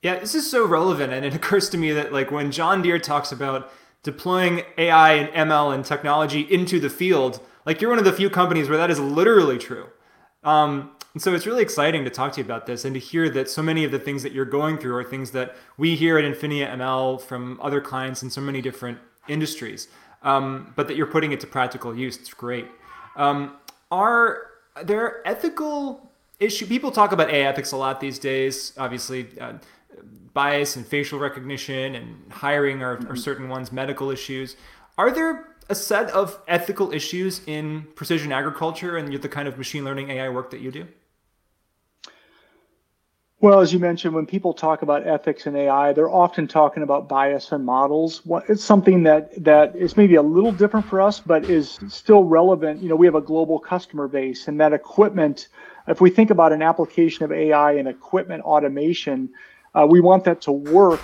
Yeah, 0.00 0.20
this 0.20 0.36
is 0.36 0.48
so 0.48 0.64
relevant, 0.64 1.12
and 1.12 1.24
it 1.24 1.34
occurs 1.40 1.68
to 1.70 1.78
me 1.78 1.90
that 1.92 2.12
like 2.12 2.30
when 2.30 2.52
John 2.52 2.82
Deere 2.82 3.00
talks 3.00 3.32
about 3.32 3.72
deploying 4.04 4.62
AI 4.78 5.14
and 5.14 5.50
ML 5.50 5.74
and 5.74 5.84
technology 5.84 6.42
into 6.42 6.78
the 6.78 6.88
field, 6.88 7.40
like 7.66 7.80
you're 7.80 7.90
one 7.90 7.98
of 7.98 8.04
the 8.04 8.12
few 8.12 8.30
companies 8.30 8.68
where 8.68 8.78
that 8.78 8.90
is 8.90 9.00
literally 9.00 9.58
true. 9.58 9.88
Um, 10.42 10.92
and 11.12 11.22
so 11.22 11.34
it's 11.34 11.46
really 11.46 11.62
exciting 11.62 12.04
to 12.04 12.10
talk 12.10 12.32
to 12.32 12.40
you 12.40 12.44
about 12.44 12.66
this 12.66 12.84
and 12.84 12.94
to 12.94 13.00
hear 13.00 13.28
that 13.30 13.50
so 13.50 13.62
many 13.62 13.84
of 13.84 13.90
the 13.90 13.98
things 13.98 14.22
that 14.22 14.32
you're 14.32 14.44
going 14.44 14.78
through 14.78 14.96
are 14.96 15.04
things 15.04 15.32
that 15.32 15.56
we 15.76 15.96
hear 15.96 16.18
at 16.18 16.24
Infinia 16.24 16.70
ML 16.76 17.20
from 17.20 17.58
other 17.60 17.80
clients 17.80 18.22
in 18.22 18.30
so 18.30 18.40
many 18.40 18.62
different 18.62 18.98
industries, 19.28 19.88
um, 20.22 20.72
but 20.76 20.86
that 20.86 20.96
you're 20.96 21.06
putting 21.06 21.32
it 21.32 21.40
to 21.40 21.46
practical 21.46 21.96
use. 21.96 22.16
It's 22.16 22.32
great. 22.32 22.66
Um, 23.16 23.56
are 23.90 24.46
there 24.84 25.26
ethical 25.26 26.12
issue? 26.38 26.66
People 26.66 26.92
talk 26.92 27.10
about 27.10 27.28
AI 27.28 27.48
ethics 27.48 27.72
a 27.72 27.76
lot 27.76 28.00
these 28.00 28.20
days. 28.20 28.72
Obviously, 28.78 29.26
uh, 29.40 29.54
bias 30.32 30.76
and 30.76 30.86
facial 30.86 31.18
recognition 31.18 31.96
and 31.96 32.32
hiring 32.32 32.82
are, 32.82 33.04
are 33.08 33.16
certain 33.16 33.48
ones. 33.48 33.72
Medical 33.72 34.10
issues. 34.10 34.56
Are 34.96 35.10
there 35.10 35.49
a 35.70 35.74
set 35.74 36.10
of 36.10 36.38
ethical 36.48 36.92
issues 36.92 37.40
in 37.46 37.86
precision 37.94 38.32
agriculture 38.32 38.96
and 38.96 39.12
the 39.12 39.28
kind 39.28 39.46
of 39.46 39.56
machine 39.56 39.84
learning 39.84 40.10
AI 40.10 40.28
work 40.28 40.50
that 40.50 40.60
you 40.60 40.72
do? 40.72 40.86
Well, 43.42 43.60
as 43.60 43.72
you 43.72 43.78
mentioned, 43.78 44.14
when 44.14 44.26
people 44.26 44.52
talk 44.52 44.82
about 44.82 45.06
ethics 45.06 45.46
and 45.46 45.56
AI, 45.56 45.94
they're 45.94 46.10
often 46.10 46.46
talking 46.46 46.82
about 46.82 47.08
bias 47.08 47.52
and 47.52 47.64
models. 47.64 48.20
It's 48.50 48.62
something 48.62 49.04
that 49.04 49.42
that 49.42 49.74
is 49.74 49.96
maybe 49.96 50.16
a 50.16 50.22
little 50.22 50.52
different 50.52 50.84
for 50.84 51.00
us, 51.00 51.20
but 51.20 51.48
is 51.48 51.78
still 51.88 52.24
relevant. 52.24 52.82
You 52.82 52.90
know, 52.90 52.96
we 52.96 53.06
have 53.06 53.14
a 53.14 53.22
global 53.22 53.58
customer 53.58 54.08
base, 54.08 54.46
and 54.46 54.60
that 54.60 54.74
equipment. 54.74 55.48
If 55.88 56.02
we 56.02 56.10
think 56.10 56.28
about 56.28 56.52
an 56.52 56.60
application 56.60 57.24
of 57.24 57.32
AI 57.32 57.72
and 57.72 57.88
equipment 57.88 58.42
automation, 58.42 59.30
uh, 59.74 59.86
we 59.88 60.00
want 60.00 60.24
that 60.24 60.42
to 60.42 60.52
work 60.52 61.00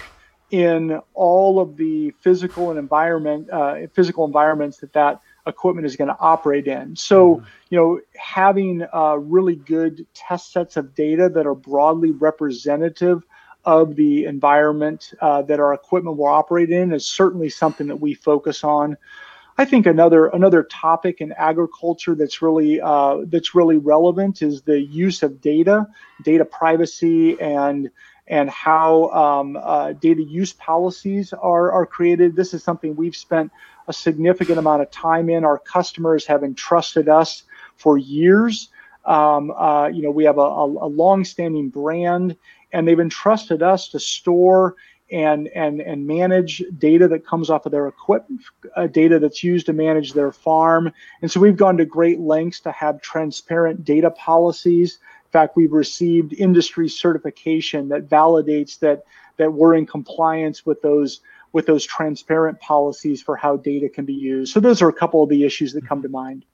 in 0.50 1.00
all 1.14 1.58
of 1.60 1.76
the 1.76 2.12
physical 2.20 2.70
and 2.70 2.78
environment, 2.78 3.50
uh, 3.50 3.86
physical 3.92 4.24
environments 4.24 4.78
that 4.78 4.92
that 4.92 5.20
equipment 5.46 5.86
is 5.86 5.96
going 5.96 6.08
to 6.08 6.16
operate 6.20 6.66
in. 6.66 6.94
So, 6.96 7.36
mm-hmm. 7.36 7.46
you 7.70 7.78
know, 7.78 8.00
having 8.16 8.86
uh, 8.92 9.16
really 9.16 9.56
good 9.56 10.06
test 10.14 10.52
sets 10.52 10.76
of 10.76 10.94
data 10.94 11.28
that 11.28 11.46
are 11.46 11.54
broadly 11.54 12.10
representative 12.10 13.24
of 13.64 13.96
the 13.96 14.24
environment 14.24 15.12
uh, 15.20 15.42
that 15.42 15.58
our 15.58 15.74
equipment 15.74 16.16
will 16.16 16.26
operate 16.26 16.70
in 16.70 16.92
is 16.92 17.04
certainly 17.06 17.48
something 17.48 17.88
that 17.88 17.96
we 17.96 18.14
focus 18.14 18.62
on. 18.62 18.96
I 19.58 19.64
think 19.64 19.86
another 19.86 20.26
another 20.26 20.64
topic 20.64 21.20
in 21.20 21.32
agriculture 21.32 22.14
that's 22.14 22.42
really 22.42 22.80
uh, 22.80 23.22
that's 23.24 23.54
really 23.54 23.78
relevant 23.78 24.42
is 24.42 24.62
the 24.62 24.80
use 24.80 25.22
of 25.22 25.40
data, 25.40 25.86
data 26.22 26.44
privacy, 26.44 27.40
and 27.40 27.90
and 28.28 28.50
how 28.50 29.08
um, 29.10 29.56
uh, 29.56 29.92
data 29.92 30.22
use 30.22 30.52
policies 30.52 31.32
are 31.32 31.70
are 31.70 31.86
created. 31.86 32.34
This 32.34 32.54
is 32.54 32.62
something 32.62 32.96
we've 32.96 33.16
spent 33.16 33.52
a 33.88 33.92
significant 33.92 34.58
amount 34.58 34.82
of 34.82 34.90
time 34.90 35.30
in. 35.30 35.44
Our 35.44 35.58
customers 35.58 36.26
have 36.26 36.42
entrusted 36.42 37.08
us 37.08 37.44
for 37.76 37.98
years. 37.98 38.70
Um, 39.04 39.52
uh, 39.52 39.86
you 39.86 40.02
know, 40.02 40.10
we 40.10 40.24
have 40.24 40.38
a, 40.38 40.40
a, 40.40 40.64
a 40.64 40.88
long-standing 40.88 41.68
brand, 41.68 42.36
and 42.72 42.88
they've 42.88 42.98
entrusted 42.98 43.62
us 43.62 43.88
to 43.90 44.00
store 44.00 44.74
and 45.12 45.48
and 45.48 45.80
and 45.80 46.06
manage 46.06 46.62
data 46.78 47.06
that 47.06 47.24
comes 47.24 47.48
off 47.48 47.66
of 47.66 47.72
their 47.72 47.86
equipment, 47.86 48.40
uh, 48.74 48.88
data 48.88 49.18
that's 49.18 49.44
used 49.44 49.66
to 49.66 49.72
manage 49.72 50.12
their 50.12 50.32
farm. 50.32 50.92
And 51.22 51.30
so 51.30 51.38
we've 51.38 51.56
gone 51.56 51.76
to 51.76 51.84
great 51.84 52.18
lengths 52.18 52.60
to 52.60 52.72
have 52.72 53.00
transparent 53.00 53.84
data 53.84 54.10
policies. 54.10 54.98
In 55.26 55.30
fact, 55.30 55.56
we've 55.56 55.72
received 55.72 56.32
industry 56.34 56.88
certification 56.88 57.88
that 57.88 58.08
validates 58.08 58.78
that 58.78 59.04
that 59.36 59.52
we're 59.52 59.74
in 59.74 59.84
compliance 59.86 60.64
with 60.64 60.80
those 60.82 61.20
with 61.52 61.66
those 61.66 61.84
transparent 61.84 62.60
policies 62.60 63.22
for 63.22 63.36
how 63.36 63.56
data 63.56 63.88
can 63.88 64.04
be 64.04 64.14
used. 64.14 64.52
So 64.52 64.60
those 64.60 64.82
are 64.82 64.88
a 64.88 64.92
couple 64.92 65.22
of 65.22 65.28
the 65.28 65.44
issues 65.44 65.72
that 65.72 65.86
come 65.86 66.02
to 66.02 66.08
mind. 66.08 66.44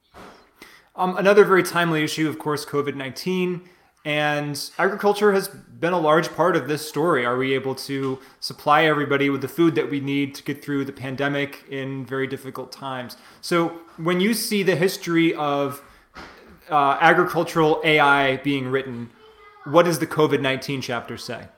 Um, 0.94 1.16
another 1.16 1.44
very 1.44 1.62
timely 1.62 2.04
issue, 2.04 2.28
of 2.28 2.38
course, 2.38 2.64
COVID 2.64 2.94
19. 2.94 3.62
And 4.04 4.70
agriculture 4.78 5.32
has 5.32 5.46
been 5.48 5.92
a 5.92 5.98
large 5.98 6.34
part 6.34 6.56
of 6.56 6.66
this 6.66 6.88
story. 6.88 7.24
Are 7.24 7.36
we 7.36 7.54
able 7.54 7.76
to 7.76 8.18
supply 8.40 8.84
everybody 8.84 9.30
with 9.30 9.42
the 9.42 9.48
food 9.48 9.76
that 9.76 9.90
we 9.90 10.00
need 10.00 10.34
to 10.34 10.42
get 10.42 10.64
through 10.64 10.86
the 10.86 10.92
pandemic 10.92 11.64
in 11.70 12.04
very 12.04 12.26
difficult 12.26 12.72
times? 12.72 13.16
So, 13.40 13.68
when 13.98 14.20
you 14.20 14.34
see 14.34 14.64
the 14.64 14.74
history 14.74 15.34
of 15.34 15.82
uh, 16.70 16.98
agricultural 17.00 17.80
AI 17.84 18.36
being 18.38 18.68
written, 18.68 19.10
what 19.64 19.84
does 19.84 19.98
the 19.98 20.06
COVID 20.06 20.40
19 20.40 20.80
chapter 20.80 21.16
say? 21.16 21.48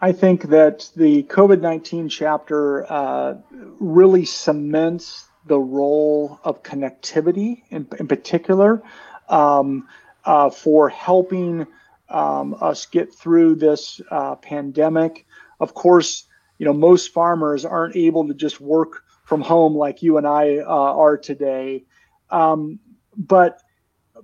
I 0.00 0.12
think 0.12 0.44
that 0.44 0.90
the 0.96 1.24
COVID 1.24 1.60
19 1.60 2.08
chapter 2.08 2.90
uh, 2.90 3.34
really 3.50 4.24
cements 4.24 5.26
the 5.46 5.58
role 5.58 6.40
of 6.44 6.62
connectivity 6.62 7.62
in, 7.70 7.86
in 7.98 8.08
particular 8.08 8.82
um, 9.28 9.88
uh, 10.24 10.50
for 10.50 10.88
helping 10.88 11.66
um, 12.08 12.56
us 12.60 12.86
get 12.86 13.14
through 13.14 13.56
this 13.56 14.00
uh, 14.10 14.36
pandemic. 14.36 15.26
Of 15.60 15.74
course, 15.74 16.24
you 16.58 16.66
know, 16.66 16.72
most 16.72 17.12
farmers 17.12 17.64
aren't 17.64 17.96
able 17.96 18.26
to 18.28 18.34
just 18.34 18.60
work 18.60 19.04
from 19.24 19.42
home 19.42 19.74
like 19.74 20.02
you 20.02 20.18
and 20.18 20.26
I 20.26 20.58
uh, 20.58 20.64
are 20.66 21.16
today. 21.16 21.84
Um, 22.30 22.80
but 23.20 23.60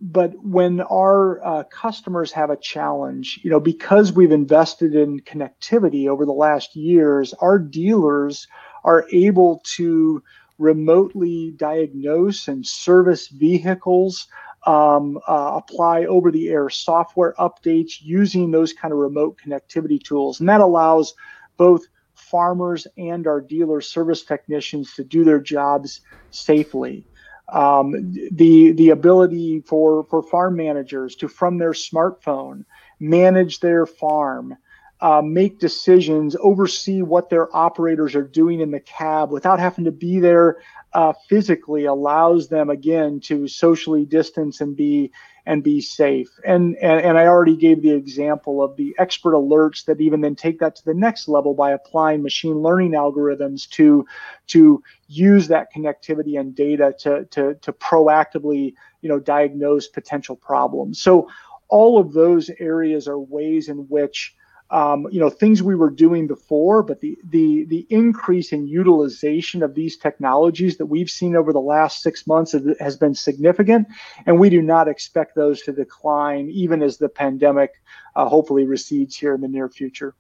but 0.01 0.35
when 0.45 0.83
our 0.83 1.45
uh, 1.45 1.65
customers 1.65 2.31
have 2.33 2.51
a 2.51 2.57
challenge, 2.57 3.41
you 3.43 3.51
know, 3.51 3.61
because 3.61 4.13
we've 4.13 4.33
invested 4.33 4.95
in 4.95 5.21
connectivity 5.21 6.07
over 6.07 6.27
the 6.27 6.33
last 6.33 6.77
years, 6.77 7.33
our 7.41 7.59
dealers 7.59 8.47
are 8.85 9.07
able 9.11 9.63
to 9.77 10.23
remotely 10.59 11.53
diagnose 11.53 12.47
and 12.47 12.67
service 12.67 13.29
vehicles, 13.29 14.29
um, 14.67 15.19
uh, 15.27 15.53
apply 15.55 16.05
over 16.05 16.31
the 16.31 16.49
air 16.49 16.69
software 16.69 17.35
updates 17.39 17.95
using 18.03 18.51
those 18.51 18.75
kind 18.75 18.93
of 18.93 18.99
remote 18.99 19.39
connectivity 19.43 20.03
tools. 20.03 20.41
And 20.41 20.49
that 20.51 20.61
allows 20.61 21.15
both 21.57 21.87
farmers 22.15 22.87
and 22.99 23.27
our 23.27 23.41
dealer 23.41 23.81
service 23.81 24.25
technicians 24.25 24.95
to 24.95 25.05
do 25.05 25.25
their 25.25 25.41
jobs 25.41 26.03
safely 26.31 27.07
um, 27.49 27.93
the 28.33 28.73
the 28.73 28.91
ability 28.91 29.63
for 29.67 30.05
for 30.05 30.23
farm 30.23 30.57
managers 30.57 31.15
to 31.17 31.29
from 31.29 31.59
their 31.59 31.73
smartphone 31.73 32.65
manage 32.99 33.61
their 33.61 33.87
farm 33.87 34.57
uh, 35.01 35.21
make 35.23 35.59
decisions 35.59 36.35
oversee 36.41 37.03
what 37.03 37.29
their 37.29 37.55
operators 37.55 38.15
are 38.15 38.27
doing 38.27 38.61
in 38.61 38.71
the 38.71 38.81
cab 38.81 39.31
without 39.31 39.61
having 39.61 39.85
to 39.85 39.93
be 39.93 40.19
there 40.19 40.57
uh, 40.95 41.13
physically 41.29 41.85
allows 41.85 42.49
them 42.49 42.71
again 42.71 43.21
to 43.21 43.47
socially 43.47 44.07
distance 44.07 44.61
and 44.61 44.77
be 44.77 45.13
and 45.47 45.63
be 45.63 45.81
safe. 45.81 46.29
And, 46.45 46.77
and 46.77 47.01
and 47.01 47.17
I 47.17 47.27
already 47.27 47.57
gave 47.57 47.81
the 47.81 47.93
example 47.93 48.63
of 48.63 48.77
the 48.77 48.95
expert 48.99 49.33
alerts 49.33 49.85
that 49.85 50.01
even 50.01 50.21
then 50.21 50.35
take 50.35 50.59
that 50.59 50.75
to 50.77 50.85
the 50.85 50.93
next 50.93 51.29
level 51.29 51.55
by 51.55 51.71
applying 51.71 52.23
machine 52.23 52.61
learning 52.61 52.93
algorithms 52.93 53.69
to 53.71 54.05
to 54.49 54.83
use 55.07 55.49
that 55.49 55.69
connectivity 55.75 56.39
and 56.39 56.55
data 56.55 56.95
to 56.99 57.25
to 57.27 57.55
to 57.55 57.73
proactively 57.73 58.75
you 59.01 59.09
know 59.09 59.21
diagnose 59.21 59.87
potential 59.87 60.35
problems. 60.35 61.01
So 61.01 61.29
all 61.69 61.99
of 61.99 62.13
those 62.13 62.51
areas 62.59 63.07
are 63.09 63.19
ways 63.19 63.69
in 63.69 63.79
which 63.89 64.35
um, 64.71 65.07
you 65.11 65.21
know 65.21 65.31
things 65.31 65.63
we 65.63 65.75
were 65.75 65.91
doing 65.91 66.27
before, 66.27 66.83
but 66.83 67.01
the 67.01 67.17
the 67.25 67.65
the 67.67 67.87
increase 67.89 68.53
in 68.53 68.67
utilization 68.67 69.63
of 69.63 69.75
these 69.75 69.97
technologies 69.97 70.77
that 70.79 70.87
we've 70.87 71.11
seen 71.11 71.37
over 71.37 71.53
the 71.53 71.61
last 71.61 72.03
six 72.03 72.27
months 72.27 72.55
has 72.81 72.97
been 72.97 73.15
significant, 73.15 73.87
and 74.27 74.41
we 74.41 74.51
do 74.51 74.61
not 74.61 74.89
expect 74.89 75.37
those 75.37 75.63
to 75.63 75.73
decline 75.73 76.51
even 76.51 76.83
as 76.83 76.97
the 76.97 77.09
pandemic 77.09 77.75
uh, 78.17 78.29
hopefully 78.29 78.65
recedes 78.65 79.17
here 79.17 79.35
in 79.35 79.41
the 79.41 79.49
near 79.49 79.69
future. 79.69 80.15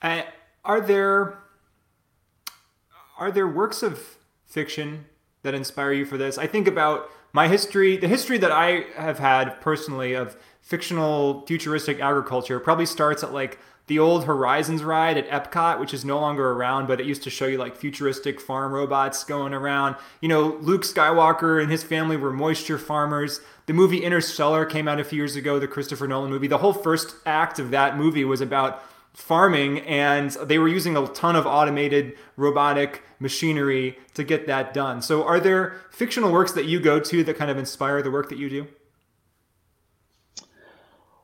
Uh, 0.00 0.22
are 0.64 0.80
there 0.80 1.38
are 3.18 3.30
there 3.30 3.48
works 3.48 3.82
of 3.82 4.16
fiction 4.46 5.06
that 5.42 5.54
inspire 5.54 5.92
you 5.92 6.04
for 6.04 6.16
this? 6.16 6.38
I 6.38 6.46
think 6.46 6.66
about 6.66 7.10
my 7.32 7.48
history, 7.48 7.96
the 7.96 8.08
history 8.08 8.38
that 8.38 8.52
I 8.52 8.84
have 8.96 9.18
had 9.18 9.60
personally 9.60 10.14
of 10.14 10.36
fictional 10.60 11.44
futuristic 11.46 12.00
agriculture 12.00 12.60
probably 12.60 12.86
starts 12.86 13.22
at 13.22 13.32
like 13.32 13.58
the 13.88 13.98
old 13.98 14.24
Horizons 14.24 14.82
ride 14.84 15.18
at 15.18 15.28
Epcot, 15.28 15.80
which 15.80 15.92
is 15.92 16.04
no 16.04 16.20
longer 16.20 16.52
around, 16.52 16.86
but 16.86 17.00
it 17.00 17.06
used 17.06 17.24
to 17.24 17.30
show 17.30 17.46
you 17.46 17.58
like 17.58 17.76
futuristic 17.76 18.40
farm 18.40 18.72
robots 18.72 19.24
going 19.24 19.52
around. 19.52 19.96
You 20.20 20.28
know, 20.28 20.56
Luke 20.60 20.82
Skywalker 20.82 21.60
and 21.60 21.70
his 21.70 21.82
family 21.82 22.16
were 22.16 22.32
moisture 22.32 22.78
farmers. 22.78 23.40
The 23.66 23.72
movie 23.72 24.04
Interstellar 24.04 24.64
came 24.66 24.86
out 24.86 25.00
a 25.00 25.04
few 25.04 25.16
years 25.16 25.34
ago, 25.34 25.58
the 25.58 25.66
Christopher 25.66 26.06
Nolan 26.06 26.30
movie. 26.30 26.46
The 26.46 26.58
whole 26.58 26.72
first 26.72 27.16
act 27.26 27.58
of 27.58 27.70
that 27.70 27.96
movie 27.96 28.24
was 28.24 28.40
about 28.40 28.82
farming, 29.14 29.80
and 29.80 30.30
they 30.30 30.58
were 30.58 30.68
using 30.68 30.96
a 30.96 31.06
ton 31.08 31.36
of 31.36 31.46
automated 31.46 32.16
robotic 32.36 33.02
machinery 33.18 33.98
to 34.14 34.24
get 34.24 34.46
that 34.46 34.72
done. 34.74 35.02
So, 35.02 35.24
are 35.24 35.40
there 35.40 35.74
fictional 35.90 36.32
works 36.32 36.52
that 36.52 36.64
you 36.64 36.80
go 36.80 36.98
to 37.00 37.24
that 37.24 37.36
kind 37.36 37.50
of 37.50 37.58
inspire 37.58 38.02
the 38.02 38.10
work 38.10 38.28
that 38.30 38.38
you 38.38 38.48
do? 38.48 38.66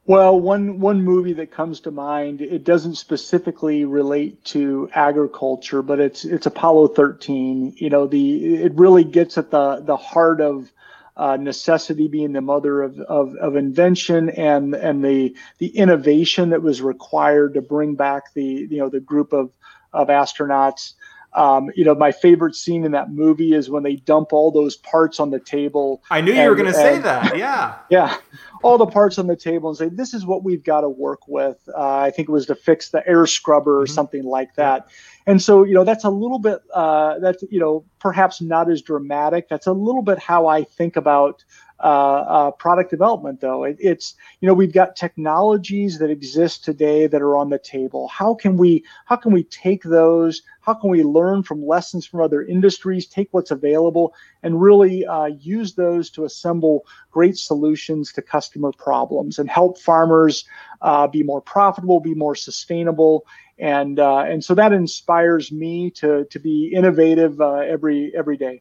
Well, 0.09 0.40
one 0.40 0.81
one 0.81 1.03
movie 1.03 1.35
that 1.35 1.51
comes 1.51 1.81
to 1.81 1.90
mind, 1.90 2.40
it 2.40 2.64
doesn't 2.64 2.94
specifically 2.94 3.85
relate 3.85 4.42
to 4.46 4.88
agriculture, 4.94 5.83
but 5.83 6.01
it's 6.01 6.24
it's 6.24 6.46
Apollo 6.46 6.88
13. 6.88 7.74
You 7.77 7.90
know, 7.90 8.07
the 8.07 8.55
it 8.55 8.72
really 8.74 9.05
gets 9.05 9.37
at 9.37 9.51
the 9.51 9.83
the 9.85 9.98
heart 9.98 10.40
of 10.40 10.72
uh, 11.19 11.37
necessity 11.37 12.09
being 12.09 12.33
the 12.33 12.41
mother 12.41 12.81
of, 12.81 12.99
of, 13.01 13.35
of 13.37 13.57
invention 13.57 14.31
and 14.31 14.75
and 14.75 15.05
the 15.05 15.37
the 15.59 15.69
innovation 15.77 16.51
that 16.51 16.63
was 16.63 16.81
required 16.81 17.55
to 17.55 17.61
bring 17.61 17.97
back 17.97 18.33
the 18.35 18.45
you 18.71 18.79
know 18.79 18.89
the 18.89 19.01
group 19.01 19.33
of 19.33 19.51
of 19.93 20.09
astronauts. 20.09 20.95
Um, 21.35 21.71
you 21.75 21.85
know, 21.85 21.95
my 21.95 22.11
favorite 22.11 22.55
scene 22.55 22.85
in 22.85 22.93
that 22.93 23.11
movie 23.11 23.53
is 23.53 23.69
when 23.69 23.83
they 23.83 23.97
dump 23.97 24.33
all 24.33 24.51
those 24.51 24.77
parts 24.77 25.21
on 25.21 25.31
the 25.31 25.38
table. 25.38 26.03
I 26.11 26.21
knew 26.21 26.33
and, 26.33 26.43
you 26.43 26.49
were 26.49 26.57
going 26.57 26.73
to 26.73 26.75
say 26.75 26.99
that. 26.99 27.37
Yeah. 27.38 27.77
Yeah. 27.91 28.17
All 28.62 28.79
the 28.79 28.87
parts 28.87 29.19
on 29.19 29.27
the 29.29 29.37
table 29.37 29.69
and 29.69 29.79
say, 29.79 29.88
this 29.88 30.14
is 30.14 30.27
what 30.27 30.43
we've 30.43 30.64
got 30.64 30.81
to 30.81 30.88
work 30.88 31.29
with. 31.29 31.57
Uh, 31.73 31.99
I 31.99 32.11
think 32.11 32.29
it 32.29 32.33
was 32.33 32.47
to 32.47 32.55
fix 32.55 32.88
the 32.88 33.07
air 33.07 33.27
scrubber 33.27 33.81
or 33.81 33.85
mm-hmm. 33.85 33.95
something 33.95 34.25
like 34.25 34.55
that. 34.57 34.88
And 35.27 35.41
so, 35.41 35.62
you 35.62 35.75
know, 35.75 35.85
that's 35.85 36.05
a 36.05 36.11
little 36.11 36.38
bit, 36.38 36.61
uh, 36.75 37.19
that's, 37.21 37.45
you 37.51 37.61
know, 37.61 37.85
perhaps 38.01 38.41
not 38.41 38.71
as 38.71 38.83
dramatic. 38.83 39.49
That's 39.49 39.67
a 39.67 39.73
little 39.73 40.03
bit 40.03 40.19
how 40.19 40.47
I 40.47 40.64
think 40.64 40.97
about 40.97 41.45
uh, 41.81 42.25
uh, 42.29 42.51
product 42.53 42.91
development, 42.91 43.41
though. 43.41 43.62
It, 43.62 43.77
it's 43.79 44.14
you 44.41 44.49
know 44.49 44.55
we've 44.55 44.73
got 44.73 44.97
technologies 44.97 45.99
that 46.01 46.11
exist 46.11 46.64
today 46.64 47.07
that 47.07 47.23
are 47.23 47.37
on 47.37 47.51
the 47.51 47.59
table. 47.59 48.09
How 48.09 48.35
can 48.35 48.57
we 48.57 48.85
how 49.05 49.14
can 49.14 49.33
we 49.33 49.45
take 49.45 49.85
those? 49.85 50.43
How 50.69 50.75
can 50.75 50.91
we 50.91 51.03
learn 51.03 51.45
from 51.45 51.67
lessons 51.67 52.05
from 52.05 52.21
other 52.21 52.43
industries? 52.43 53.07
Take 53.07 53.29
what's 53.31 53.51
available 53.51 54.15
and 54.43 54.61
really 54.61 55.07
uh, 55.07 55.25
use 55.25 55.73
those 55.73 56.11
to 56.11 56.27
assemble 56.27 56.85
great 57.11 57.39
solutions 57.39 58.13
to 58.13 58.21
customer 58.21 58.73
problems 58.77 59.39
and 59.39 59.49
help 59.49 59.79
farmers 59.79 60.45
uh, 60.83 61.07
be 61.07 61.23
more 61.23 61.41
profitable, 61.41 62.01
be 62.01 62.15
more 62.15 62.35
sustainable, 62.35 63.25
and 63.59 63.99
uh, 63.99 64.19
and 64.19 64.45
so 64.45 64.55
that 64.57 64.75
inspires 64.75 65.51
me 65.51 65.91
to 65.93 66.27
to 66.27 66.39
be 66.39 66.71
innovative 66.75 67.41
uh, 67.41 67.61
every 67.61 68.13
every 68.15 68.37
day. 68.37 68.61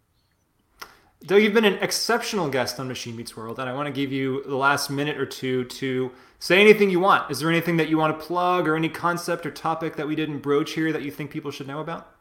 Doug, 1.25 1.41
you've 1.41 1.53
been 1.53 1.65
an 1.65 1.79
exceptional 1.81 2.47
guest 2.47 2.79
on 2.79 2.87
Machine 2.87 3.15
Meets 3.15 3.35
World, 3.35 3.57
and 3.59 3.67
I 3.67 3.73
want 3.73 3.87
to 3.87 3.91
give 3.91 4.11
you 4.11 4.43
the 4.43 4.55
last 4.55 4.91
minute 4.91 5.17
or 5.17 5.25
two 5.25 5.63
to 5.65 6.11
say 6.37 6.61
anything 6.61 6.91
you 6.91 6.99
want. 6.99 7.31
Is 7.31 7.39
there 7.39 7.49
anything 7.49 7.77
that 7.77 7.89
you 7.89 7.97
want 7.97 8.17
to 8.17 8.25
plug 8.25 8.67
or 8.67 8.75
any 8.75 8.87
concept 8.87 9.43
or 9.45 9.51
topic 9.51 9.95
that 9.95 10.07
we 10.07 10.15
didn't 10.15 10.39
broach 10.39 10.73
here 10.73 10.93
that 10.93 11.01
you 11.01 11.09
think 11.09 11.31
people 11.31 11.49
should 11.49 11.67
know 11.67 11.79
about? 11.79 12.13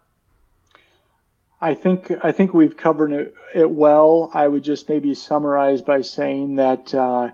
I 1.60 1.74
think 1.74 2.10
I 2.22 2.32
think 2.32 2.54
we've 2.54 2.76
covered 2.76 3.12
it, 3.12 3.34
it 3.54 3.70
well. 3.70 4.30
I 4.32 4.48
would 4.48 4.62
just 4.62 4.88
maybe 4.88 5.14
summarize 5.14 5.82
by 5.82 6.00
saying 6.00 6.56
that 6.56 6.94
uh, 6.94 7.30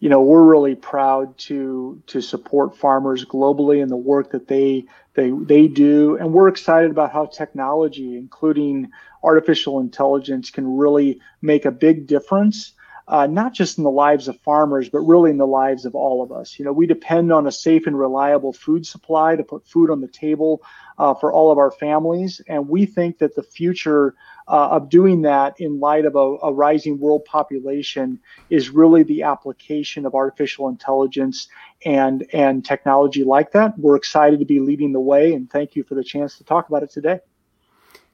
you 0.00 0.08
know 0.08 0.20
we're 0.20 0.44
really 0.44 0.74
proud 0.74 1.36
to 1.38 2.02
to 2.08 2.20
support 2.20 2.76
farmers 2.76 3.24
globally 3.24 3.82
and 3.82 3.90
the 3.90 3.96
work 3.96 4.32
that 4.32 4.48
they 4.48 4.86
they 5.18 5.30
they 5.30 5.66
do. 5.66 6.16
And 6.16 6.32
we're 6.32 6.48
excited 6.48 6.90
about 6.90 7.12
how 7.12 7.26
technology 7.26 8.16
including 8.16 8.90
artificial 9.22 9.80
intelligence 9.80 10.50
can 10.50 10.76
really 10.76 11.20
make 11.42 11.64
a 11.64 11.72
big 11.72 12.06
difference 12.06 12.72
uh, 13.08 13.26
not 13.26 13.54
just 13.54 13.78
in 13.78 13.84
the 13.84 13.90
lives 13.90 14.28
of 14.28 14.38
farmers 14.40 14.88
but 14.88 15.00
really 15.00 15.30
in 15.30 15.38
the 15.38 15.46
lives 15.46 15.84
of 15.84 15.94
all 15.94 16.22
of 16.22 16.30
us. 16.30 16.58
You 16.58 16.64
know 16.64 16.72
we 16.72 16.86
depend 16.86 17.32
on 17.32 17.46
a 17.46 17.52
safe 17.52 17.86
and 17.86 17.98
reliable 17.98 18.52
food 18.52 18.86
supply 18.86 19.34
to 19.34 19.42
put 19.42 19.66
food 19.66 19.90
on 19.90 20.00
the 20.00 20.08
table 20.08 20.62
uh, 20.98 21.14
for 21.14 21.32
all 21.32 21.50
of 21.50 21.58
our 21.58 21.70
families 21.70 22.40
and 22.48 22.68
we 22.68 22.86
think 22.86 23.18
that 23.18 23.34
the 23.34 23.42
future 23.42 24.14
uh, 24.48 24.68
of 24.70 24.88
doing 24.88 25.22
that 25.22 25.54
in 25.60 25.78
light 25.78 26.04
of 26.04 26.16
a, 26.16 26.36
a, 26.42 26.52
rising 26.52 26.98
world 26.98 27.24
population 27.26 28.18
is 28.48 28.70
really 28.70 29.02
the 29.02 29.22
application 29.22 30.06
of 30.06 30.14
artificial 30.14 30.68
intelligence 30.68 31.48
and 31.84 32.26
and 32.32 32.64
technology 32.64 33.24
like 33.24 33.52
that. 33.52 33.78
We're 33.78 33.96
excited 33.96 34.38
to 34.40 34.46
be 34.46 34.58
leading 34.58 34.92
the 34.92 35.00
way, 35.00 35.34
and 35.34 35.50
thank 35.50 35.76
you 35.76 35.84
for 35.84 35.94
the 35.94 36.04
chance 36.04 36.38
to 36.38 36.44
talk 36.44 36.68
about 36.68 36.82
it 36.82 36.90
today. 36.90 37.20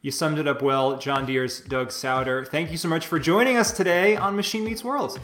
You 0.02 0.10
summed 0.10 0.38
it 0.38 0.46
up 0.46 0.60
well, 0.60 0.98
John 0.98 1.24
Deere's 1.24 1.60
Doug 1.60 1.90
Sauter. 1.90 2.44
Thank 2.44 2.70
you 2.70 2.76
so 2.76 2.88
much 2.88 3.06
for 3.06 3.18
joining 3.18 3.56
us 3.56 3.72
today 3.72 4.16
on 4.16 4.36
Machine 4.36 4.64
Meets 4.64 4.84
World. 4.84 5.18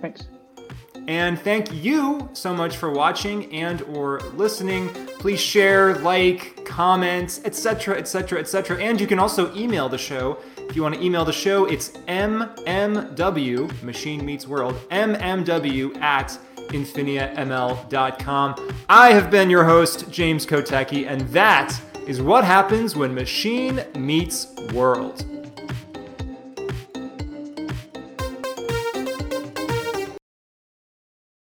Thanks. 0.00 0.28
And 1.08 1.40
thank 1.40 1.72
you 1.72 2.28
so 2.34 2.52
much 2.52 2.76
for 2.76 2.90
watching 2.90 3.50
and 3.50 3.80
or 3.82 4.20
listening. 4.34 4.90
Please 5.18 5.40
share, 5.40 5.94
like, 6.00 6.66
comment, 6.66 7.40
etc., 7.46 7.96
etc., 7.96 8.38
etc. 8.38 8.78
And 8.78 9.00
you 9.00 9.06
can 9.06 9.18
also 9.18 9.54
email 9.56 9.88
the 9.88 9.96
show. 9.96 10.36
If 10.58 10.76
you 10.76 10.82
want 10.82 10.96
to 10.96 11.02
email 11.02 11.24
the 11.24 11.32
show, 11.32 11.64
it's 11.64 11.92
mmw, 12.08 13.82
Machine 13.82 14.22
Meets 14.22 14.46
World, 14.46 14.74
mmw 14.90 15.96
at 16.02 16.38
infiniaml.com. 16.68 18.74
I 18.90 19.12
have 19.12 19.30
been 19.30 19.48
your 19.48 19.64
host, 19.64 20.10
James 20.10 20.44
Kotecki, 20.44 21.08
and 21.08 21.22
that 21.28 21.80
is 22.06 22.20
what 22.20 22.44
happens 22.44 22.94
when 22.94 23.14
machine 23.14 23.82
meets 23.96 24.48
world. 24.74 25.37